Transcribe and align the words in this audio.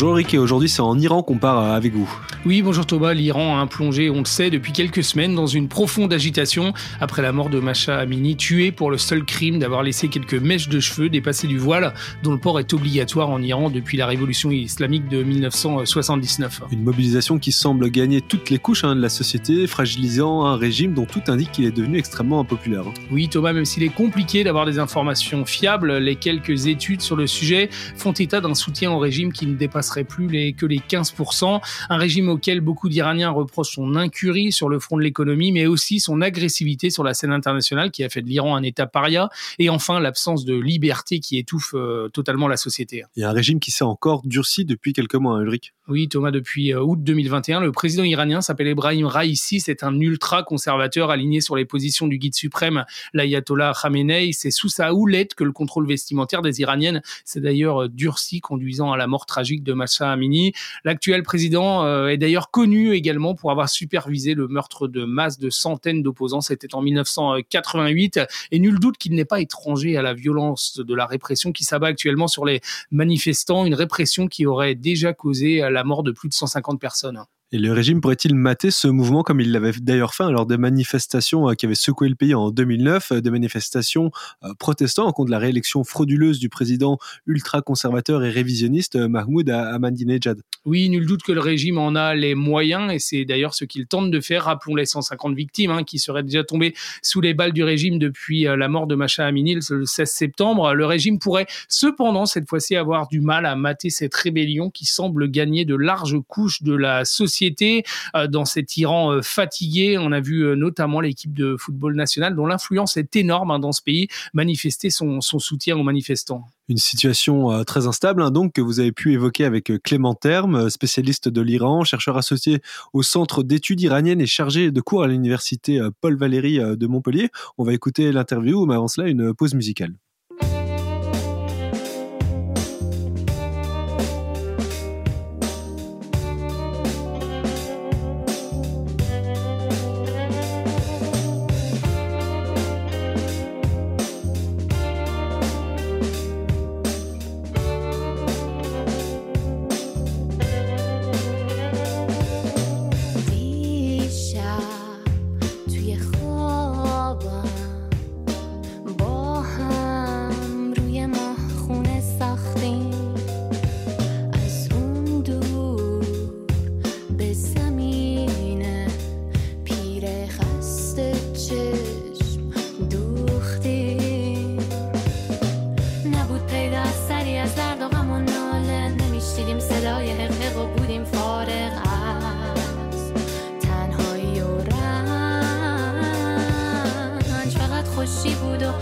Bonjour 0.00 0.16
Eric, 0.16 0.32
et 0.32 0.38
aujourd'hui 0.38 0.68
c'est 0.68 0.80
en 0.80 0.96
Iran 0.96 1.24
qu'on 1.24 1.38
part 1.38 1.58
avec 1.58 1.92
vous. 1.92 2.08
Oui, 2.46 2.62
bonjour 2.62 2.86
Thomas. 2.86 3.14
L'Iran 3.14 3.58
a 3.58 3.66
plongé, 3.66 4.10
on 4.10 4.20
le 4.20 4.26
sait, 4.26 4.48
depuis 4.48 4.70
quelques 4.70 5.02
semaines 5.02 5.34
dans 5.34 5.48
une 5.48 5.66
profonde 5.66 6.12
agitation 6.12 6.72
après 7.00 7.20
la 7.20 7.32
mort 7.32 7.50
de 7.50 7.58
Masha 7.58 7.98
Amini, 7.98 8.36
tuée 8.36 8.70
pour 8.70 8.92
le 8.92 8.96
seul 8.96 9.24
crime 9.24 9.58
d'avoir 9.58 9.82
laissé 9.82 10.06
quelques 10.06 10.34
mèches 10.34 10.68
de 10.68 10.78
cheveux 10.78 11.08
dépasser 11.08 11.48
du 11.48 11.58
voile, 11.58 11.94
dont 12.22 12.30
le 12.30 12.38
port 12.38 12.60
est 12.60 12.72
obligatoire 12.72 13.28
en 13.28 13.42
Iran 13.42 13.70
depuis 13.70 13.96
la 13.96 14.06
révolution 14.06 14.52
islamique 14.52 15.08
de 15.08 15.24
1979. 15.24 16.62
Une 16.70 16.84
mobilisation 16.84 17.40
qui 17.40 17.50
semble 17.50 17.90
gagner 17.90 18.20
toutes 18.20 18.50
les 18.50 18.58
couches 18.58 18.84
hein, 18.84 18.94
de 18.94 19.02
la 19.02 19.08
société, 19.08 19.66
fragilisant 19.66 20.46
un 20.46 20.56
régime 20.56 20.94
dont 20.94 21.06
tout 21.06 21.22
indique 21.26 21.50
qu'il 21.50 21.64
est 21.64 21.76
devenu 21.76 21.98
extrêmement 21.98 22.38
impopulaire. 22.38 22.84
Oui, 23.10 23.28
Thomas, 23.28 23.52
même 23.52 23.64
s'il 23.64 23.82
est 23.82 23.88
compliqué 23.88 24.44
d'avoir 24.44 24.64
des 24.64 24.78
informations 24.78 25.44
fiables, 25.44 25.98
les 25.98 26.14
quelques 26.14 26.68
études 26.68 27.02
sur 27.02 27.16
le 27.16 27.26
sujet 27.26 27.68
font 27.96 28.12
état 28.12 28.40
d'un 28.40 28.54
soutien 28.54 28.92
au 28.92 29.00
régime 29.00 29.32
qui 29.32 29.44
ne 29.48 29.56
dépasserait 29.88 30.04
plus 30.04 30.54
que 30.54 30.66
les 30.66 30.78
15%. 30.78 31.60
Un 31.88 31.96
régime 31.96 32.28
auquel 32.28 32.60
beaucoup 32.60 32.88
d'Iraniens 32.88 33.30
reprochent 33.30 33.74
son 33.74 33.96
incurie 33.96 34.52
sur 34.52 34.68
le 34.68 34.78
front 34.78 34.96
de 34.96 35.02
l'économie, 35.02 35.52
mais 35.52 35.66
aussi 35.66 36.00
son 36.00 36.20
agressivité 36.20 36.90
sur 36.90 37.04
la 37.04 37.14
scène 37.14 37.32
internationale 37.32 37.90
qui 37.90 38.04
a 38.04 38.08
fait 38.08 38.22
de 38.22 38.28
l'Iran 38.28 38.56
un 38.56 38.62
État 38.62 38.86
paria, 38.86 39.28
et 39.58 39.70
enfin 39.70 40.00
l'absence 40.00 40.44
de 40.44 40.54
liberté 40.54 41.20
qui 41.20 41.38
étouffe 41.38 41.74
euh, 41.74 42.08
totalement 42.08 42.48
la 42.48 42.56
société. 42.56 43.04
Il 43.16 43.20
y 43.20 43.24
a 43.24 43.30
un 43.30 43.32
régime 43.32 43.60
qui 43.60 43.70
s'est 43.70 43.84
encore 43.84 44.22
durci 44.24 44.64
depuis 44.64 44.92
quelques 44.92 45.14
mois, 45.14 45.36
hein, 45.36 45.42
Ulrich. 45.42 45.72
Oui, 45.90 46.06
Thomas, 46.06 46.30
depuis 46.30 46.74
euh, 46.74 46.82
août 46.82 46.98
2021, 47.02 47.60
le 47.60 47.72
président 47.72 48.02
iranien 48.04 48.42
s'appelle 48.42 48.66
Ebrahim 48.66 49.06
Raisi. 49.06 49.58
C'est 49.58 49.82
un 49.82 49.98
ultra-conservateur 49.98 51.08
aligné 51.08 51.40
sur 51.40 51.56
les 51.56 51.64
positions 51.64 52.06
du 52.06 52.18
guide 52.18 52.34
suprême, 52.34 52.84
l'ayatollah 53.14 53.72
Khamenei. 53.72 54.34
C'est 54.34 54.50
sous 54.50 54.68
sa 54.68 54.92
houlette 54.92 55.34
que 55.34 55.44
le 55.44 55.52
contrôle 55.52 55.86
vestimentaire 55.86 56.42
des 56.42 56.60
Iraniennes 56.60 57.00
s'est 57.24 57.40
d'ailleurs 57.40 57.84
euh, 57.84 57.88
durci, 57.88 58.42
conduisant 58.42 58.92
à 58.92 58.98
la 58.98 59.06
mort 59.06 59.24
tragique 59.24 59.62
de 59.62 59.72
Masha 59.72 60.12
Amini. 60.12 60.52
L'actuel 60.84 61.22
président 61.22 61.86
euh, 61.86 62.08
est 62.08 62.18
d'ailleurs 62.18 62.50
connu 62.50 62.92
également 62.92 63.34
pour 63.34 63.50
avoir 63.50 63.70
supervisé 63.70 64.34
le 64.34 64.46
meurtre 64.46 64.88
de 64.88 65.06
masse 65.06 65.38
de 65.38 65.48
centaines 65.48 66.02
d'opposants. 66.02 66.42
C'était 66.42 66.74
en 66.74 66.82
1988. 66.82 68.20
Et 68.50 68.58
nul 68.58 68.78
doute 68.78 68.98
qu'il 68.98 69.14
n'est 69.14 69.24
pas 69.24 69.40
étranger 69.40 69.96
à 69.96 70.02
la 70.02 70.12
violence 70.12 70.78
de 70.78 70.94
la 70.94 71.06
répression 71.06 71.50
qui 71.50 71.64
s'abat 71.64 71.86
actuellement 71.86 72.28
sur 72.28 72.44
les 72.44 72.60
manifestants. 72.90 73.64
Une 73.64 73.74
répression 73.74 74.28
qui 74.28 74.44
aurait 74.44 74.74
déjà 74.74 75.14
causé 75.14 75.60
la 75.60 75.77
la 75.78 75.84
mort 75.84 76.02
de 76.02 76.10
plus 76.10 76.28
de 76.28 76.34
150 76.34 76.80
personnes. 76.80 77.22
Et 77.50 77.58
le 77.58 77.72
régime 77.72 78.02
pourrait-il 78.02 78.34
mater 78.34 78.70
ce 78.70 78.88
mouvement 78.88 79.22
comme 79.22 79.40
il 79.40 79.52
l'avait 79.52 79.72
d'ailleurs 79.80 80.14
fait 80.14 80.30
lors 80.30 80.44
des 80.44 80.58
manifestations 80.58 81.48
euh, 81.48 81.54
qui 81.54 81.64
avaient 81.64 81.74
secoué 81.74 82.10
le 82.10 82.14
pays 82.14 82.34
en 82.34 82.50
2009, 82.50 83.12
euh, 83.12 83.20
des 83.22 83.30
manifestations 83.30 84.10
euh, 84.44 84.52
protestant 84.58 85.10
contre 85.12 85.30
la 85.30 85.38
réélection 85.38 85.82
frauduleuse 85.82 86.40
du 86.40 86.50
président 86.50 86.98
ultra-conservateur 87.26 88.22
et 88.22 88.30
révisionniste 88.30 88.96
Mahmoud 88.96 89.48
Ahmadinejad? 89.48 90.42
Oui, 90.68 90.90
nul 90.90 91.06
doute 91.06 91.22
que 91.22 91.32
le 91.32 91.40
régime 91.40 91.78
en 91.78 91.94
a 91.94 92.14
les 92.14 92.34
moyens 92.34 92.92
et 92.92 92.98
c'est 92.98 93.24
d'ailleurs 93.24 93.54
ce 93.54 93.64
qu'il 93.64 93.86
tente 93.86 94.10
de 94.10 94.20
faire. 94.20 94.44
Rappelons 94.44 94.74
les 94.74 94.84
150 94.84 95.34
victimes 95.34 95.70
hein, 95.70 95.82
qui 95.82 95.98
seraient 95.98 96.22
déjà 96.22 96.44
tombées 96.44 96.74
sous 97.00 97.22
les 97.22 97.32
balles 97.32 97.54
du 97.54 97.64
régime 97.64 97.98
depuis 97.98 98.42
la 98.42 98.68
mort 98.68 98.86
de 98.86 98.94
Macha 98.94 99.24
Amini 99.24 99.54
le 99.54 99.86
16 99.86 100.10
septembre. 100.10 100.74
Le 100.74 100.84
régime 100.84 101.18
pourrait 101.18 101.46
cependant 101.68 102.26
cette 102.26 102.46
fois-ci 102.46 102.76
avoir 102.76 103.08
du 103.08 103.22
mal 103.22 103.46
à 103.46 103.56
mater 103.56 103.88
cette 103.88 104.14
rébellion 104.14 104.68
qui 104.68 104.84
semble 104.84 105.30
gagner 105.30 105.64
de 105.64 105.74
larges 105.74 106.18
couches 106.28 106.62
de 106.62 106.74
la 106.74 107.06
société 107.06 107.84
euh, 108.14 108.26
dans 108.26 108.44
cet 108.44 108.76
Iran 108.76 109.12
euh, 109.12 109.22
fatigué. 109.22 109.96
On 109.98 110.12
a 110.12 110.20
vu 110.20 110.42
euh, 110.42 110.54
notamment 110.54 111.00
l'équipe 111.00 111.32
de 111.32 111.56
football 111.56 111.94
national 111.94 112.34
dont 112.34 112.46
l'influence 112.46 112.96
est 112.96 113.16
énorme 113.16 113.50
hein, 113.50 113.58
dans 113.58 113.72
ce 113.72 113.82
pays 113.82 114.08
manifester 114.34 114.90
son, 114.90 115.20
soutien 115.20 115.76
aux 115.76 115.82
manifestants 115.82 116.44
une 116.68 116.76
situation 116.76 117.64
très 117.64 117.86
instable, 117.86 118.22
hein, 118.22 118.30
donc 118.30 118.52
que 118.52 118.60
vous 118.60 118.80
avez 118.80 118.92
pu 118.92 119.12
évoquer 119.12 119.44
avec 119.44 119.72
Clément 119.82 120.14
Terme, 120.14 120.70
spécialiste 120.70 121.28
de 121.28 121.40
l'Iran, 121.40 121.84
chercheur 121.84 122.16
associé 122.16 122.60
au 122.92 123.02
Centre 123.02 123.42
d'études 123.42 123.80
iraniennes 123.80 124.20
et 124.20 124.26
chargé 124.26 124.70
de 124.70 124.80
cours 124.80 125.02
à 125.02 125.08
l'université 125.08 125.80
Paul 126.00 126.16
Valéry 126.16 126.58
de 126.58 126.86
Montpellier. 126.86 127.30
On 127.56 127.64
va 127.64 127.74
écouter 127.74 128.12
l'interview, 128.12 128.66
mais 128.66 128.74
avant 128.74 128.88
cela, 128.88 129.08
une 129.08 129.34
pause 129.34 129.54
musicale. 129.54 129.94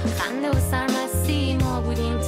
خنده 0.06 0.50
و 0.50 0.60
سرمستی 0.70 1.56
ما 1.56 1.80
بودیم 1.80 2.20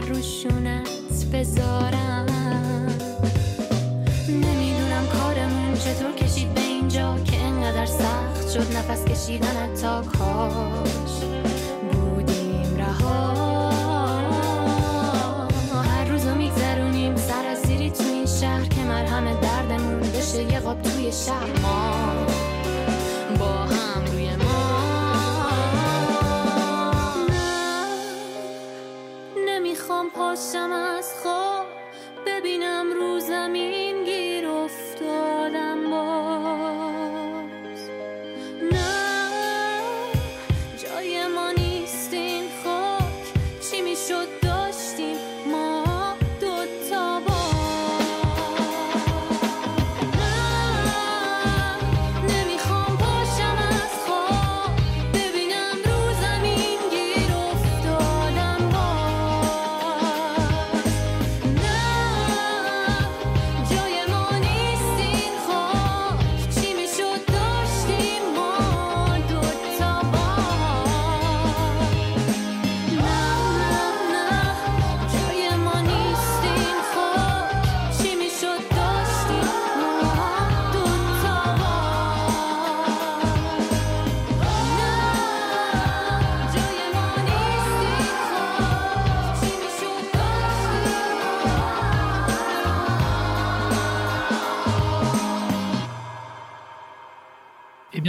روشونت 0.00 1.26
بذارم. 1.32 2.26
نمی‌دونم 4.28 5.06
کارم 5.12 5.74
چطور 5.74 6.12
کشید 6.12 6.54
به 6.54 6.60
اینجا 6.60 7.18
که 7.24 7.36
انقدر 7.36 7.86
سخت 7.86 8.50
شد 8.50 8.76
نفس 8.76 9.04
کشیدن 9.04 9.74
تا 9.82 10.02
کاش. 10.02 11.24
بودیم 11.92 12.76
رها. 12.78 13.70
هر 15.82 16.04
روزو 16.04 16.34
میگذرونیم 16.34 17.16
سر 17.16 17.46
از 17.46 17.58
زیری 17.58 17.90
تو 17.90 18.04
این 18.04 18.26
شهر 18.26 18.64
که 18.64 18.80
مرهم 18.80 19.40
دردمون 19.40 20.00
بشه 20.00 20.42
یه 20.42 20.60
قاب 20.60 20.82
توی 20.82 21.12
شهر 21.12 21.60
ما. 21.62 21.94
summer 30.36 30.99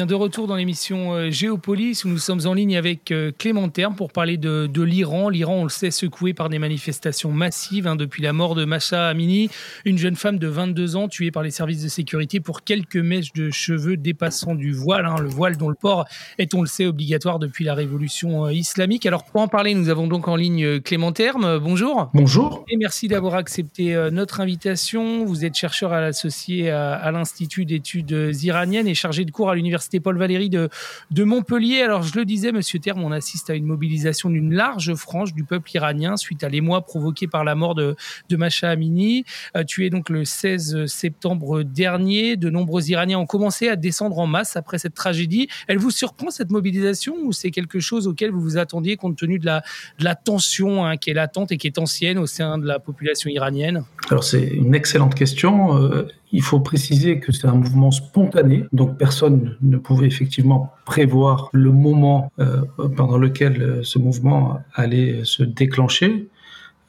bien, 0.06 0.08
de 0.08 0.16
retour 0.16 0.48
dans 0.48 0.56
l'émission 0.56 1.14
euh, 1.14 1.30
Géopolis, 1.30 2.06
où 2.06 2.08
nous 2.08 2.18
sommes 2.18 2.48
en 2.48 2.54
ligne 2.54 2.76
avec 2.76 3.12
euh, 3.12 3.32
Clément 3.38 3.70
Terme 3.70 3.96
pour 3.96 4.12
parler 4.12 4.38
de, 4.38 4.82
l'Iran. 4.82 5.30
L'Iran, 5.30 5.58
on 5.58 5.64
le 5.64 5.70
sait, 5.70 5.92
secoué 5.92 6.34
par 6.34 6.50
des 6.50 6.58
manifestations 6.58 7.32
massives 7.32 7.86
hein, 7.86 7.96
depuis 7.96 8.24
la 8.24 8.34
mort 8.34 8.56
de 8.56 8.66
Masha 8.66 9.10
Amini, 9.10 9.50
une 9.86 10.00
jeune 10.00 10.16
femme 10.16 10.40
de 10.40 10.48
22 10.48 10.96
ans 10.96 11.08
tuée 11.08 11.30
par 11.30 11.44
les 11.44 11.52
services 11.52 11.84
de 11.84 11.88
sécurité 11.88 12.40
pour 12.40 12.64
quelques 12.64 12.98
mèches 12.98 13.32
de 13.34 13.52
cheveux 13.52 13.96
dépassant 13.96 14.56
du 14.56 14.72
voile. 14.72 15.06
Hein. 15.06 15.18
le 15.22 15.30
voile 15.30 15.58
dont 15.58 15.70
le 15.70 15.76
port 15.76 16.06
est, 16.40 16.56
on 16.56 16.62
le 16.62 16.68
sait, 16.68 16.88
obligatoire 16.88 17.38
depuis 17.38 17.64
la 17.64 17.76
révolution 17.76 18.46
euh, 18.46 18.54
islamique. 18.54 19.06
Alors, 19.06 19.24
pour 19.26 19.42
en 19.42 19.48
parler, 19.48 19.76
nous 19.76 19.90
avons 19.90 20.08
donc 20.08 20.28
en 20.28 20.36
ligne 20.36 20.80
Clément 20.80 21.12
Terme. 21.12 21.60
bonjour. 21.60 22.10
Bonjour. 22.16 22.66
Et 22.70 22.78
merci 22.78 23.08
d'avoir 23.08 23.36
accepté 23.36 23.96
notre 24.12 24.40
invitation. 24.40 25.26
Vous 25.26 25.46
êtes 25.46 25.56
chercheur 25.56 25.94
à 25.94 26.02
l'associé 26.02 26.72
à, 26.72 26.94
à 26.94 27.12
l'Institut 27.12 27.66
d'études 27.66 28.32
iraniennes 28.42 28.88
et 28.88 28.96
chargé 28.96 29.26
de 29.26 29.32
cours 29.32 29.50
à 29.50 29.56
l'Université 29.56 29.91
Paul 30.00 30.18
Valéry 30.18 30.50
de, 30.50 30.70
Montpellier. 31.18 31.82
Alors, 31.82 32.04
je 32.04 32.18
le 32.18 32.26
disais, 32.26 32.52
Monsieur 32.52 32.80
Terme, 32.80 33.04
on 33.04 33.12
assiste 33.12 33.50
à 33.50 33.56
une 33.56 33.66
mobilisation 33.66 34.30
d'une 34.30 34.54
large 34.54 34.94
frange 34.96 35.34
du 35.34 35.44
peuple 35.44 35.70
iranien 35.74 36.18
suite 36.18 36.44
à 36.44 36.50
l'émoi 36.50 36.82
provoqué 36.82 37.28
par 37.28 37.44
la 37.44 37.56
mort 37.56 37.76
de, 37.76 37.96
de 38.30 38.36
Masha 38.38 38.70
Amini. 38.70 39.26
Euh, 39.56 39.64
tué 39.64 39.90
donc 39.90 40.10
le 40.10 40.26
16 40.26 40.86
septembre 40.86 41.64
dernier. 41.64 42.38
De 42.38 42.50
nombreux 42.50 42.90
Iraniens 42.90 43.20
ont 43.20 43.26
commencé 43.26 43.68
à 43.68 43.76
descendre 43.76 44.18
en 44.20 44.28
masse 44.28 44.56
après 44.56 44.78
cette 44.78 44.94
tragédie. 44.94 45.48
Elle 45.68 45.78
vous 45.78 45.92
surprend 45.92 46.30
cette 46.30 46.52
mobilisation 46.52 47.16
ou 47.24 47.32
c'est 47.32 47.52
quelque 47.52 47.80
chose 47.80 48.08
auquel 48.08 48.32
vous 48.32 48.42
vous 48.42 48.58
attendiez 48.58 48.98
compte 48.98 49.18
tenu 49.18 49.40
de 49.40 49.46
la, 49.46 49.62
de 50.00 50.04
la 50.04 50.16
tension 50.16 50.86
hein, 50.86 50.98
qui 50.98 51.10
est 51.10 51.14
latente 51.14 51.52
et 51.52 51.58
qui 51.58 51.68
est 51.68 51.78
ancienne 51.78 52.18
au 52.18 52.26
sein 52.26 52.58
de 52.58 52.66
la 52.66 52.80
population 52.80 53.30
iranienne? 53.30 53.84
Alors, 54.10 54.24
c'est 54.24 54.46
une 54.46 54.76
excellente 54.76 55.16
question. 55.16 55.78
Euh, 55.78 56.08
il 56.32 56.42
faut 56.42 56.60
préciser 56.60 57.20
que 57.20 57.32
c'est 57.32 57.48
un 57.48 57.54
mouvement 57.54 57.92
spontané, 57.92 58.66
donc 58.74 58.98
personne 58.98 59.58
ne 59.62 59.78
pouvait 59.78 60.08
effectivement 60.08 60.74
prévoir 60.86 61.50
le 61.54 61.72
moment 61.72 62.32
euh, 62.40 62.62
pendant 62.96 63.18
lequel 63.18 63.62
euh, 63.62 63.84
ce 63.84 64.00
mouvement 64.00 64.60
allait 64.74 65.22
se 65.24 65.44
déclencher. 65.44 66.28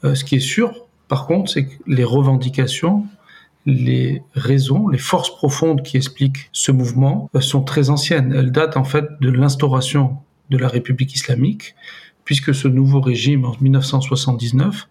Ce 0.03 0.25
qui 0.25 0.35
est 0.35 0.41
sûr, 0.41 0.89
par 1.07 1.29
contre, 1.29 1.49
c'est 1.49 1.67
que 1.67 1.75
les 1.87 2.03
revendications, 2.03 3.07
les 3.67 4.21
raisons, 4.35 4.89
les 4.89 4.99
forces 4.99 5.33
profondes 5.33 5.83
qui 5.83 5.97
expliquent 5.97 6.51
ce 6.51 6.73
mouvement 6.73 7.31
sont 7.39 7.63
très 7.63 7.89
anciennes. 7.89 8.33
Elles 8.33 8.51
datent 8.51 8.77
en 8.77 8.83
fait 8.83 9.05
de 9.21 9.31
l'instauration 9.31 10.17
de 10.51 10.59
la 10.59 10.67
République 10.67 11.15
islamique, 11.15 11.77
puisque 12.25 12.53
ce 12.53 12.67
nouveau 12.67 13.01
régime 13.01 13.45
en 13.45 13.55
1979 13.61 14.89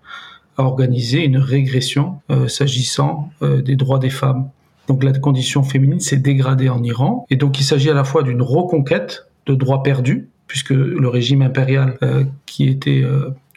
a 0.58 0.64
organisé 0.64 1.24
une 1.24 1.38
régression 1.38 2.20
euh, 2.30 2.48
s'agissant 2.48 3.32
euh, 3.42 3.62
des 3.62 3.76
droits 3.76 4.00
des 4.00 4.10
femmes. 4.10 4.50
Donc 4.88 5.04
la 5.04 5.14
condition 5.14 5.64
féminine 5.64 6.00
s'est 6.00 6.18
dégradée 6.18 6.70
en 6.70 6.84
Iran, 6.84 7.26
et 7.30 7.36
donc 7.36 7.60
il 7.60 7.64
s'agit 7.64 7.90
à 7.90 7.94
la 7.94 8.04
fois 8.04 8.24
d'une 8.24 8.42
reconquête 8.42 9.28
de 9.46 9.56
droits 9.56 9.84
perdus, 9.84 10.30
puisque 10.48 10.72
le 10.72 11.08
régime 11.08 11.42
impérial 11.42 11.98
euh, 12.04 12.26
qui 12.46 12.68
était 12.68 13.06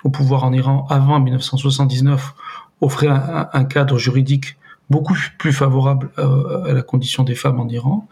au 0.04 0.10
pouvoir 0.10 0.44
en 0.44 0.52
Iran 0.52 0.86
avant 0.90 1.18
1979 1.18 2.34
offrait 2.80 3.08
un, 3.08 3.64
cadre 3.64 3.98
juridique 3.98 4.56
beaucoup 4.90 5.16
plus 5.38 5.52
favorable 5.52 6.10
à 6.18 6.72
la 6.72 6.82
condition 6.82 7.24
des 7.24 7.34
femmes 7.34 7.58
en 7.58 7.68
Iran, 7.68 8.06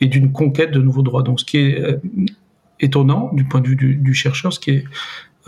et 0.00 0.06
d'une 0.06 0.32
conquête 0.32 0.72
de 0.72 0.80
nouveaux 0.80 1.02
droits. 1.02 1.22
Donc 1.22 1.40
ce 1.40 1.44
qui 1.44 1.58
est 1.58 1.98
étonnant 2.80 3.30
du 3.32 3.44
point 3.44 3.60
de 3.60 3.68
vue 3.68 3.76
du, 3.76 4.14
chercheur, 4.14 4.52
ce 4.52 4.60
qui 4.60 4.70
est 4.70 4.84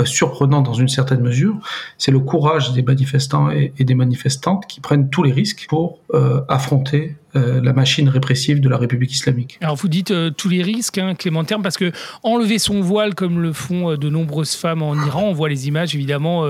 surprenant 0.04 0.62
dans 0.62 0.74
une 0.74 0.88
certaine 0.88 1.20
mesure, 1.20 1.58
c'est 1.96 2.10
le 2.10 2.20
courage 2.20 2.72
des 2.72 2.82
manifestants 2.82 3.50
et, 3.50 3.72
des 3.78 3.94
manifestantes 3.94 4.66
qui 4.66 4.80
prennent 4.80 5.10
tous 5.10 5.22
les 5.22 5.32
risques 5.32 5.66
pour 5.68 5.98
euh, 6.14 6.40
affronter 6.48 7.16
euh, 7.36 7.60
la 7.62 7.74
machine 7.74 8.08
répressive 8.08 8.60
de 8.60 8.68
la 8.70 8.78
République 8.78 9.12
islamique. 9.12 9.58
Alors 9.60 9.76
vous 9.76 9.88
dites 9.88 10.10
euh, 10.12 10.30
tous 10.30 10.48
les 10.48 10.62
risques, 10.62 10.96
hein, 10.96 11.14
Clément 11.14 11.44
Terme, 11.44 11.62
parce 11.62 11.76
que 11.76 11.92
enlever 12.22 12.58
son 12.58 12.80
voile 12.80 13.14
comme 13.14 13.42
le 13.42 13.52
font 13.52 13.90
euh, 13.90 13.96
de 13.98 14.08
nombreuses 14.08 14.54
femmes 14.54 14.82
en 14.82 14.94
Iran, 14.94 15.24
on 15.24 15.32
voit 15.34 15.50
les 15.50 15.68
images 15.68 15.94
évidemment 15.94 16.44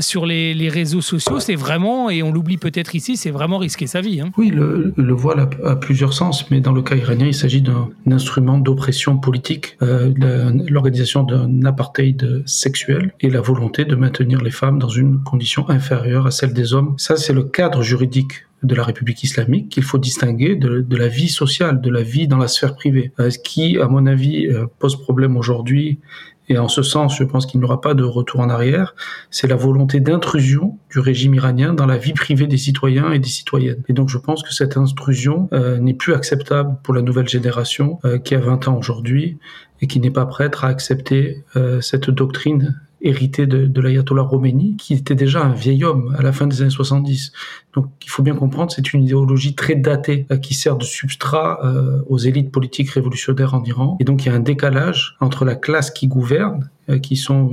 sur 0.00 0.26
les, 0.26 0.68
réseaux 0.68 1.02
sociaux, 1.02 1.38
c'est 1.38 1.54
vraiment, 1.54 2.10
et 2.10 2.22
on 2.22 2.32
l'oublie 2.32 2.56
peut-être 2.56 2.94
ici, 2.94 3.16
c'est 3.16 3.30
vraiment 3.30 3.58
risquer 3.58 3.86
sa 3.86 4.00
vie. 4.00 4.20
Hein. 4.20 4.30
Oui, 4.36 4.50
le, 4.50 5.12
voile 5.12 5.48
a, 5.64 5.76
plusieurs 5.76 6.12
sens, 6.12 6.50
mais 6.50 6.60
dans 6.60 6.72
le 6.72 6.82
cas 6.82 6.96
iranien, 6.96 7.26
il 7.26 7.34
s'agit 7.34 7.62
d'un 7.62 7.90
instrument 8.10 8.58
d'oppression 8.58 9.18
politique, 9.18 9.76
l'organisation 9.80 11.22
d'un 11.22 11.64
apartheid 11.64 12.42
sexuel 12.46 13.12
et 13.20 13.30
la 13.30 13.40
volonté 13.40 13.84
de 13.84 13.94
maintenir 13.94 14.40
les 14.40 14.50
femmes 14.50 14.78
dans 14.78 14.88
une 14.88 15.22
condition 15.22 15.68
inférieure 15.68 16.26
à 16.26 16.30
celle 16.30 16.54
des 16.54 16.74
hommes. 16.74 16.94
Ça, 16.96 17.16
c'est 17.16 17.32
le 17.32 17.44
cadre 17.44 17.82
juridique 17.82 18.44
de 18.64 18.74
la 18.74 18.84
République 18.84 19.22
islamique 19.22 19.68
qu'il 19.68 19.82
faut 19.82 19.98
distinguer 19.98 20.56
de, 20.56 20.96
la 20.96 21.08
vie 21.08 21.28
sociale, 21.28 21.80
de 21.80 21.90
la 21.90 22.02
vie 22.02 22.28
dans 22.28 22.38
la 22.38 22.48
sphère 22.48 22.74
privée. 22.74 23.12
Euh, 23.20 23.30
ce 23.30 23.38
qui, 23.38 23.78
à 23.78 23.88
mon 23.88 24.06
avis, 24.06 24.46
euh, 24.46 24.66
pose 24.78 25.00
problème 25.00 25.36
aujourd'hui, 25.36 26.00
et 26.48 26.58
en 26.58 26.68
ce 26.68 26.82
sens, 26.82 27.16
je 27.16 27.24
pense 27.24 27.46
qu'il 27.46 27.60
n'y 27.60 27.64
aura 27.64 27.80
pas 27.80 27.94
de 27.94 28.02
retour 28.02 28.40
en 28.40 28.50
arrière, 28.50 28.94
c'est 29.30 29.46
la 29.46 29.56
volonté 29.56 30.00
d'intrusion 30.00 30.78
du 30.90 30.98
régime 30.98 31.32
iranien 31.34 31.72
dans 31.72 31.86
la 31.86 31.96
vie 31.96 32.12
privée 32.12 32.46
des 32.46 32.58
citoyens 32.58 33.12
et 33.12 33.18
des 33.18 33.28
citoyennes. 33.28 33.82
Et 33.88 33.94
donc 33.94 34.10
je 34.10 34.18
pense 34.18 34.42
que 34.42 34.52
cette 34.52 34.76
intrusion 34.76 35.48
euh, 35.54 35.78
n'est 35.78 35.94
plus 35.94 36.12
acceptable 36.12 36.76
pour 36.82 36.92
la 36.92 37.00
nouvelle 37.00 37.28
génération 37.28 37.98
qui 38.24 38.34
a 38.34 38.40
20 38.40 38.68
ans 38.68 38.76
aujourd'hui 38.76 39.38
et 39.80 39.86
qui 39.86 40.00
n'est 40.00 40.10
pas 40.10 40.26
prête 40.26 40.56
à 40.60 40.66
accepter 40.66 41.44
cette 41.80 42.10
doctrine 42.10 42.74
hérité 43.04 43.46
de, 43.46 43.66
de 43.66 43.80
l'ayatollah 43.80 44.26
Khomeini, 44.28 44.76
qui 44.76 44.94
était 44.94 45.14
déjà 45.14 45.42
un 45.44 45.52
vieil 45.52 45.84
homme 45.84 46.14
à 46.18 46.22
la 46.22 46.32
fin 46.32 46.46
des 46.46 46.62
années 46.62 46.70
70. 46.70 47.32
Donc 47.74 47.86
il 48.02 48.10
faut 48.10 48.22
bien 48.22 48.34
comprendre, 48.34 48.72
c'est 48.72 48.92
une 48.92 49.02
idéologie 49.02 49.54
très 49.54 49.74
datée 49.74 50.26
euh, 50.30 50.38
qui 50.38 50.54
sert 50.54 50.76
de 50.76 50.84
substrat 50.84 51.60
euh, 51.64 52.02
aux 52.08 52.18
élites 52.18 52.50
politiques 52.50 52.90
révolutionnaires 52.90 53.54
en 53.54 53.62
Iran. 53.64 53.96
Et 54.00 54.04
donc 54.04 54.24
il 54.24 54.28
y 54.28 54.32
a 54.32 54.34
un 54.34 54.40
décalage 54.40 55.16
entre 55.20 55.44
la 55.44 55.54
classe 55.54 55.90
qui 55.90 56.08
gouverne, 56.08 56.70
euh, 56.88 56.98
qui 56.98 57.16
sont 57.16 57.50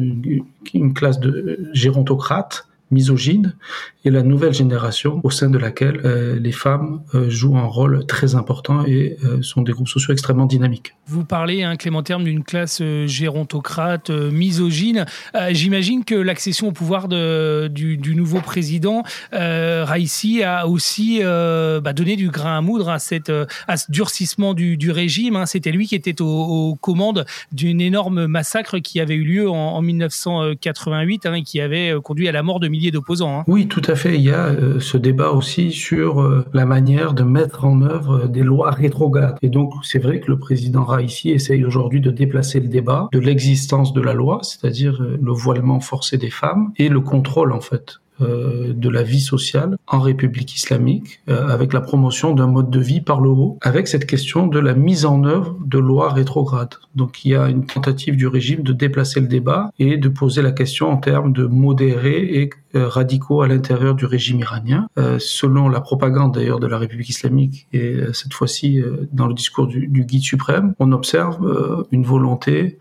une 0.74 0.94
classe 0.94 1.20
de 1.20 1.70
gérontocrates, 1.74 2.68
misogyne 2.92 3.56
et 4.04 4.10
la 4.10 4.24
nouvelle 4.24 4.54
génération 4.54 5.22
au 5.24 5.30
sein 5.30 5.50
de 5.50 5.58
laquelle 5.58 6.02
euh, 6.06 6.40
les 6.40 6.52
femmes 6.52 7.02
euh, 7.14 7.30
jouent 7.30 7.58
un 7.58 7.66
rôle 7.66 8.06
très 8.08 8.36
important 8.36 8.84
et 8.86 9.18
euh, 9.24 9.42
sont 9.42 9.62
des 9.62 9.72
groupes 9.72 9.88
sociaux 9.88 10.12
extrêmement 10.12 10.46
dynamiques. 10.46 10.96
Vous 11.06 11.24
parlez, 11.24 11.64
hein, 11.64 11.76
Clément 11.76 12.02
Terme, 12.02 12.24
d'une 12.24 12.44
classe 12.44 12.82
gérontocrate, 13.06 14.10
misogyne. 14.10 15.06
J'imagine 15.52 16.06
que 16.06 16.16
l'accession 16.16 16.70
au 16.70 16.72
pouvoir 16.72 17.08
du, 17.08 18.14
nouveau 18.16 18.40
président 18.40 19.04
Raisi 19.32 20.44
a 20.44 20.68
aussi 20.68 21.22
bah, 21.22 21.94
donné 21.94 22.16
du 22.16 22.30
grain 22.30 22.58
à 22.58 22.62
moudre 22.62 22.90
à, 22.90 23.00
cette, 23.00 23.28
ce 23.28 23.92
durcissement 23.92 24.54
du, 24.54 24.92
régime. 24.92 25.36
Hein. 25.36 25.46
C'était 25.46 25.72
lui 25.72 25.88
qui 25.88 25.96
était 25.96 26.22
aux, 26.22 26.78
commandes 26.80 27.26
d'une 27.52 27.82
énorme 27.82 28.26
massacre 28.28 28.80
qui 28.80 29.00
avait 29.00 29.16
eu 29.16 29.24
lieu 29.24 29.50
en, 29.50 29.56
en 29.56 29.82
1988 29.82 31.26
hein, 31.26 31.34
et 31.34 31.44
qui 31.44 31.60
avait 31.60 31.94
conduit 32.04 32.28
à 32.28 32.32
la 32.32 32.44
mort 32.44 32.60
de 32.60 32.68
milliers 32.68 32.81
d'opposants. 32.90 33.40
Hein. 33.40 33.44
Oui, 33.48 33.68
tout 33.68 33.84
à 33.86 33.96
fait. 33.96 34.16
Il 34.16 34.22
y 34.22 34.32
a 34.32 34.48
euh, 34.48 34.80
ce 34.80 34.98
débat 34.98 35.30
aussi 35.30 35.72
sur 35.72 36.22
euh, 36.22 36.46
la 36.54 36.66
manière 36.66 37.14
de 37.14 37.24
mettre 37.24 37.66
en 37.66 37.82
œuvre 37.82 38.28
des 38.28 38.42
lois 38.44 38.72
rétrogrades. 38.72 39.38
Et 39.44 39.50
donc, 39.50 39.74
c'est 39.84 40.00
vrai 40.00 40.20
que 40.20 40.32
le 40.32 40.40
président 40.40 40.84
Raisi 40.84 41.30
essaye 41.30 41.64
aujourd'hui 41.64 42.02
de 42.02 42.10
déplacer 42.10 42.60
le 42.60 42.68
débat 42.68 43.10
de 43.12 43.20
l'existence 43.20 43.94
de 43.94 44.02
la 44.02 44.14
loi, 44.14 44.40
c'est-à-dire 44.42 45.02
euh, 45.02 45.20
le 45.22 45.32
voilement 45.32 45.80
forcé 45.80 46.18
des 46.18 46.30
femmes, 46.30 46.72
et 46.78 46.90
le 46.90 47.02
contrôle, 47.02 47.52
en 47.52 47.62
fait, 47.62 47.96
euh, 47.96 48.01
de 48.22 48.90
la 48.90 49.04
vie 49.04 49.22
sociale 49.22 49.78
en 49.88 50.00
République 50.00 50.56
islamique, 50.56 51.22
euh, 51.30 51.48
avec 51.48 51.74
la 51.74 51.82
promotion 51.82 52.34
d'un 52.34 52.48
mode 52.48 52.70
de 52.70 52.80
vie 52.80 53.02
par 53.02 53.22
le 53.22 53.30
haut, 53.30 53.58
avec 53.62 53.88
cette 53.88 54.06
question 54.06 54.48
de 54.48 54.60
la 54.60 54.74
mise 54.74 55.06
en 55.06 55.24
œuvre 55.24 55.58
de 55.66 55.78
lois 55.78 56.12
rétrogrades. 56.14 56.76
Donc 56.96 57.26
il 57.26 57.32
y 57.32 57.36
a 57.36 57.50
une 57.50 57.66
tentative 57.66 58.16
du 58.16 58.28
régime 58.28 58.64
de 58.64 58.74
déplacer 58.74 59.20
le 59.20 59.28
débat 59.28 59.72
et 59.80 59.98
de 59.98 60.10
poser 60.10 60.42
la 60.42 60.52
question 60.52 60.90
en 60.90 60.98
termes 60.98 61.34
de 61.34 61.46
modérés 61.46 62.42
et 62.42 62.50
euh, 62.76 62.88
radicaux 62.88 63.42
à 63.42 63.48
l'intérieur 63.48 63.96
du 63.96 64.06
régime 64.06 64.40
iranien. 64.40 64.88
selon 65.20 65.68
la 65.68 65.82
propagande 65.82 66.34
d'ailleurs 66.36 66.60
de 66.60 66.68
la 66.68 66.78
République 66.78 67.10
islamique 67.10 67.68
et 67.74 67.96
cette 68.14 68.34
fois-ci 68.34 68.82
dans 69.12 69.28
le 69.28 69.34
discours 69.34 69.68
du, 69.68 69.88
du 69.88 70.06
guide 70.06 70.24
suprême, 70.24 70.74
on 70.80 70.92
observe 70.92 71.86
une 71.92 72.04
volonté 72.04 72.78